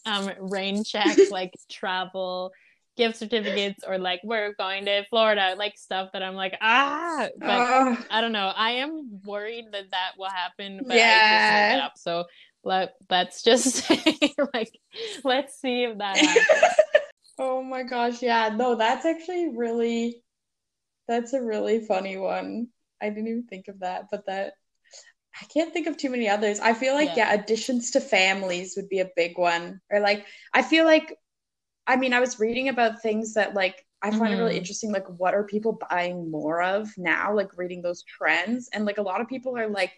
[0.04, 2.52] um rain checks, like travel
[2.96, 7.48] gift certificates or like we're going to Florida, like stuff that I'm like, ah, but
[7.48, 8.52] uh, I don't know.
[8.54, 11.70] I am worried that that will happen, but yeah.
[11.70, 11.92] I just up.
[11.96, 12.24] So
[12.64, 13.88] let let's just
[14.54, 14.70] like
[15.24, 16.74] let's see if that happens.
[17.38, 18.50] oh my gosh, yeah.
[18.54, 20.20] No, that's actually really
[21.08, 22.68] that's a really funny one.
[23.00, 24.54] I didn't even think of that, but that
[25.40, 26.60] I can't think of too many others.
[26.60, 27.32] I feel like yeah.
[27.32, 29.80] yeah, additions to families would be a big one.
[29.90, 31.16] Or like I feel like
[31.86, 34.32] I mean, I was reading about things that like I find mm-hmm.
[34.32, 34.58] it really mm-hmm.
[34.58, 38.98] interesting like what are people buying more of now, like reading those trends and like
[38.98, 39.92] a lot of people are like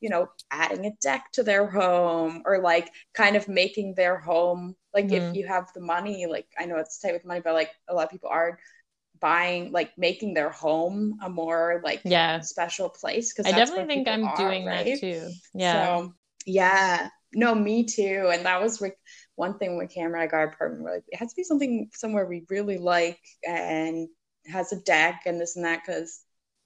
[0.00, 4.76] you know, adding a deck to their home or like kind of making their home
[4.94, 5.30] like mm-hmm.
[5.30, 7.94] if you have the money, like I know it's tight with money, but like a
[7.94, 8.58] lot of people are
[9.20, 12.40] buying like making their home a more like yeah.
[12.40, 14.86] special place because i definitely think i'm are, doing right?
[14.86, 15.28] that too.
[15.54, 16.14] Yeah so
[16.48, 17.10] yeah.
[17.34, 18.30] no me too.
[18.32, 18.96] And that was like
[19.36, 22.26] one thing with Cameron I got apartment where like it has to be something somewhere
[22.26, 24.08] we really like and
[24.46, 26.22] has a deck and this and that because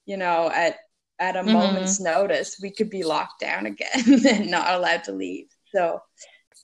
[0.06, 0.76] you know at
[1.18, 1.52] at a mm-hmm.
[1.52, 5.46] moment's notice we could be locked down again and not allowed to leave.
[5.74, 6.00] So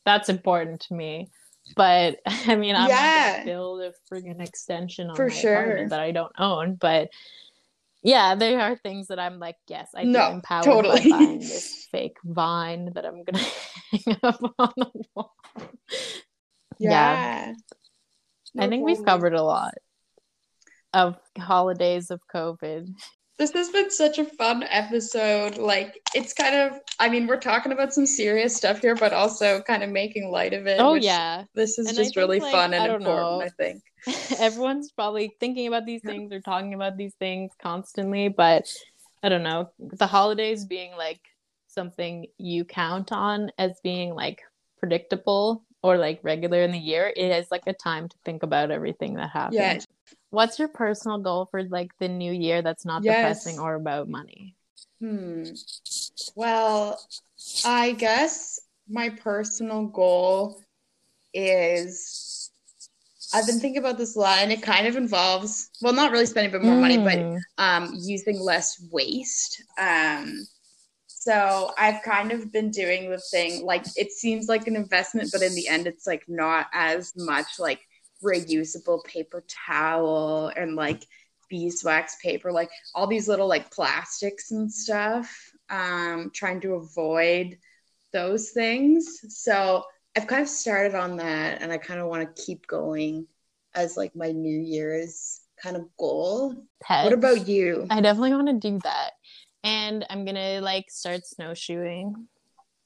[0.04, 1.28] that's important to me
[1.76, 3.36] but I mean, I'm yeah.
[3.38, 5.54] not build a friggin' extension on For my sure.
[5.54, 6.74] apartment that I don't own.
[6.74, 7.10] But
[8.02, 11.10] yeah, there are things that I'm like, yes, I no, feel empowered totally.
[11.10, 13.44] by buying this fake vine that I'm gonna
[13.90, 15.34] hang up on the wall.
[16.78, 16.90] Yeah,
[17.48, 17.52] yeah.
[18.54, 18.84] No I think problem.
[18.84, 19.74] we've covered a lot
[20.92, 22.88] of holidays of COVID.
[23.38, 25.58] This has been such a fun episode.
[25.58, 29.62] Like, it's kind of, I mean, we're talking about some serious stuff here, but also
[29.62, 30.80] kind of making light of it.
[30.80, 31.44] Oh, yeah.
[31.54, 33.40] This is and just really like, fun and important, know.
[33.40, 33.82] I think.
[34.40, 38.72] Everyone's probably thinking about these things or talking about these things constantly, but
[39.22, 39.70] I don't know.
[39.78, 41.20] The holidays being like
[41.68, 44.42] something you count on as being like
[44.78, 48.72] predictable or like regular in the year, it is like a time to think about
[48.72, 49.54] everything that happened.
[49.54, 49.78] Yeah.
[50.30, 53.16] What's your personal goal for like the new year that's not yes.
[53.16, 54.54] depressing or about money?
[55.00, 55.44] Hmm.
[56.34, 57.00] Well,
[57.64, 60.60] I guess my personal goal
[61.32, 62.50] is
[63.34, 66.24] I've been thinking about this a lot and it kind of involves well not really
[66.24, 66.80] spending a bit more mm.
[66.80, 67.36] money but hmm.
[67.58, 69.62] um using less waste.
[69.78, 70.46] Um
[71.06, 75.42] so I've kind of been doing the thing like it seems like an investment but
[75.42, 77.80] in the end it's like not as much like
[78.24, 81.04] reusable paper towel and like
[81.48, 85.52] beeswax paper, like all these little like plastics and stuff.
[85.70, 87.58] Um, trying to avoid
[88.12, 89.20] those things.
[89.28, 89.84] So
[90.16, 93.26] I've kind of started on that and I kind of want to keep going
[93.74, 96.54] as like my New Year's kind of goal.
[96.82, 97.04] Pets.
[97.04, 97.86] What about you?
[97.90, 99.12] I definitely want to do that.
[99.64, 102.28] And I'm gonna like start snowshoeing,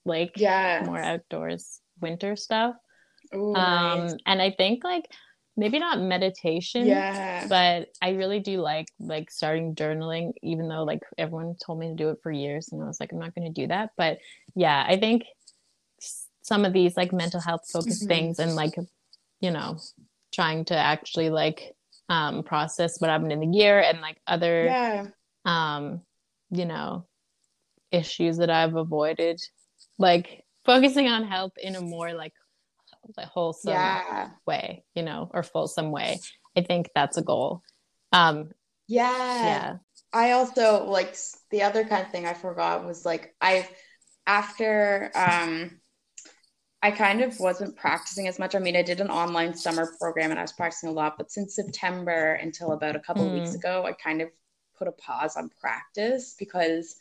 [0.04, 2.76] like yeah, more outdoors winter stuff.
[3.34, 4.14] Ooh, um, nice.
[4.26, 5.08] and I think like
[5.56, 11.00] maybe not meditation, yeah, but I really do like like starting journaling, even though like
[11.18, 13.52] everyone told me to do it for years, and I was like, I'm not going
[13.52, 13.90] to do that.
[13.96, 14.18] But
[14.54, 15.24] yeah, I think
[16.42, 18.08] some of these like mental health focused mm-hmm.
[18.08, 18.74] things and like
[19.40, 19.78] you know
[20.34, 21.74] trying to actually like
[22.08, 25.06] um process what happened in the year and like other yeah.
[25.44, 26.00] um
[26.50, 27.06] you know
[27.90, 29.40] issues that I've avoided
[29.98, 32.32] like focusing on health in a more like
[33.16, 34.30] like wholesome yeah.
[34.46, 36.20] way, you know, or fulsome way.
[36.56, 37.62] I think that's a goal.
[38.12, 38.50] Um,
[38.88, 39.46] yeah.
[39.46, 39.76] Yeah.
[40.12, 41.16] I also like
[41.50, 43.66] the other kind of thing I forgot was like I
[44.26, 45.78] after um
[46.82, 48.56] I kind of wasn't practicing as much.
[48.56, 51.30] I mean, I did an online summer program and I was practicing a lot, but
[51.30, 53.34] since September until about a couple mm.
[53.34, 54.28] weeks ago, I kind of
[54.76, 56.96] put a pause on practice because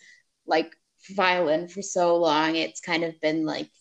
[0.45, 0.72] like
[1.09, 3.72] violin for so long, it's kind of been like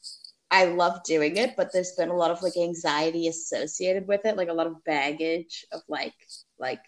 [0.50, 4.36] I love doing it, but there's been a lot of like anxiety associated with it,
[4.36, 6.14] like a lot of baggage of like
[6.58, 6.80] like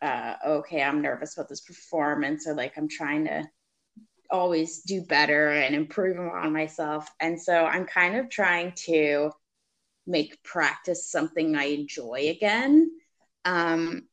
[0.00, 3.44] uh okay, I'm nervous about this performance or like I'm trying to
[4.30, 7.08] always do better and improve on myself.
[7.20, 9.30] And so I'm kind of trying to
[10.06, 12.90] make practice something I enjoy again.
[13.44, 14.08] Um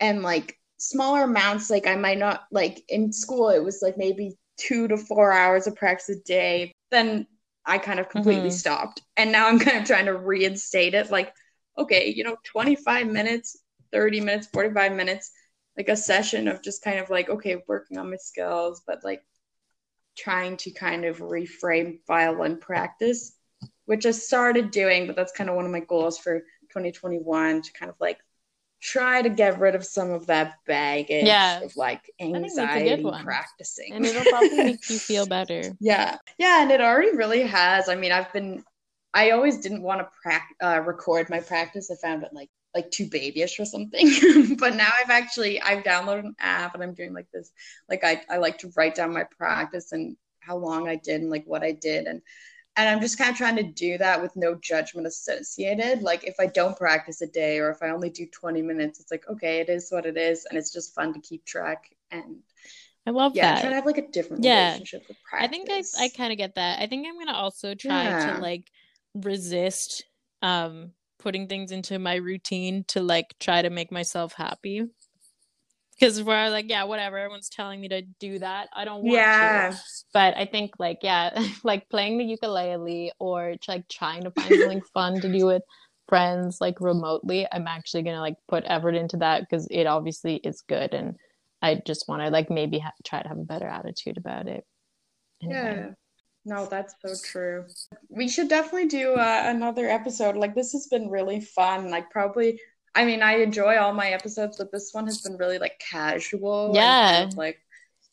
[0.00, 4.36] and like smaller amounts like I might not like in school it was like maybe
[4.58, 6.72] 2 to 4 hours of practice a day.
[6.90, 7.26] Then
[7.66, 8.56] I kind of completely mm-hmm.
[8.56, 9.02] stopped.
[9.16, 11.32] And now I'm kind of trying to reinstate it like,
[11.76, 13.56] okay, you know, 25 minutes,
[13.92, 15.30] 30 minutes, 45 minutes,
[15.76, 19.22] like a session of just kind of like, okay, working on my skills, but like
[20.16, 23.32] trying to kind of reframe violin practice,
[23.84, 26.40] which I started doing, but that's kind of one of my goals for
[26.70, 28.18] 2021 to kind of like
[28.86, 31.60] try to get rid of some of that baggage yeah.
[31.60, 33.92] of like anxiety practicing.
[33.92, 35.62] And it'll probably make you feel better.
[35.80, 36.18] Yeah.
[36.38, 36.62] Yeah.
[36.62, 37.88] And it already really has.
[37.88, 38.62] I mean, I've been,
[39.12, 41.90] I always didn't want to pra- uh, record my practice.
[41.90, 44.56] I found it like, like too babyish or something.
[44.58, 47.50] but now I've actually, I've downloaded an app and I'm doing like this,
[47.88, 51.30] like I, I like to write down my practice and how long I did and
[51.30, 52.06] like what I did.
[52.06, 52.22] And
[52.76, 56.34] and i'm just kind of trying to do that with no judgment associated like if
[56.38, 59.60] i don't practice a day or if i only do 20 minutes it's like okay
[59.60, 62.36] it is what it is and it's just fun to keep track and
[63.08, 63.60] I love yeah, that.
[63.60, 64.64] Trying to have like a different yeah.
[64.66, 65.48] relationship with practice.
[65.48, 66.80] I think I I kind of get that.
[66.80, 68.34] I think I'm gonna also try yeah.
[68.34, 68.68] to like
[69.14, 70.04] resist
[70.42, 74.86] um putting things into my routine to like try to make myself happy
[75.98, 77.18] because we're like, yeah, whatever.
[77.18, 78.68] Everyone's telling me to do that.
[78.74, 79.70] I don't want yeah.
[79.70, 79.78] to.
[80.12, 81.30] But I think like, yeah,
[81.64, 85.62] like playing the ukulele or like trying to find something fun to do with
[86.08, 87.46] friends like remotely.
[87.50, 91.16] I'm actually gonna like put effort into that because it obviously is good, and
[91.62, 94.64] I just want to like maybe ha- try to have a better attitude about it.
[95.42, 95.58] Anyway.
[95.58, 95.90] Yeah.
[96.48, 97.64] No, that's so true.
[98.08, 100.36] We should definitely do uh, another episode.
[100.36, 101.90] Like this has been really fun.
[101.90, 102.60] Like probably
[102.96, 106.72] I mean, I enjoy all my episodes, but this one has been really like casual.
[106.74, 107.18] Yeah.
[107.18, 107.58] Kind of, like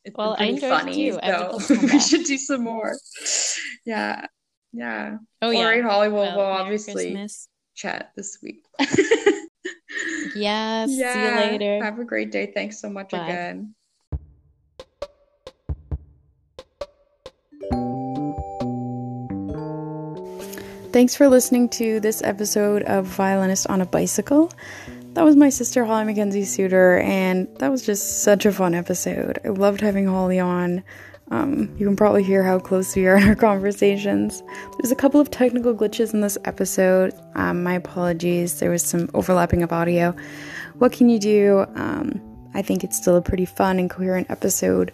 [0.03, 1.11] it's well, been pretty funny.
[1.11, 2.95] So we should do some more.
[3.85, 4.27] Yeah.
[4.73, 5.17] Yeah.
[5.41, 5.59] Oh yeah.
[5.59, 7.47] All right, Holly will well, obviously Christmas.
[7.75, 8.65] chat this week.
[8.79, 10.35] yes.
[10.35, 11.13] Yeah.
[11.13, 11.83] See you later.
[11.83, 12.51] Have a great day.
[12.53, 13.19] Thanks so much Bye.
[13.19, 13.75] again.
[20.93, 24.51] Thanks for listening to this episode of Violinist on a Bicycle.
[25.13, 29.39] That was my sister Holly Mackenzie Suter, and that was just such a fun episode.
[29.43, 30.83] I loved having Holly on.
[31.31, 34.43] Um, you can probably hear how close we are in our conversations.
[34.77, 37.11] There's a couple of technical glitches in this episode.
[37.33, 38.59] Um, my apologies.
[38.59, 40.15] There was some overlapping of audio.
[40.77, 41.65] What can you do?
[41.73, 42.21] Um,
[42.53, 44.93] I think it's still a pretty fun and coherent episode.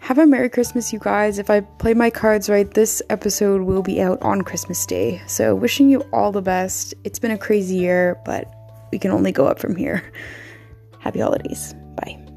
[0.00, 1.38] Have a Merry Christmas, you guys.
[1.38, 5.22] If I play my cards right, this episode will be out on Christmas Day.
[5.26, 6.94] So, wishing you all the best.
[7.04, 8.52] It's been a crazy year, but
[8.90, 10.02] we can only go up from here.
[11.00, 11.74] Happy holidays.
[11.96, 12.29] Bye.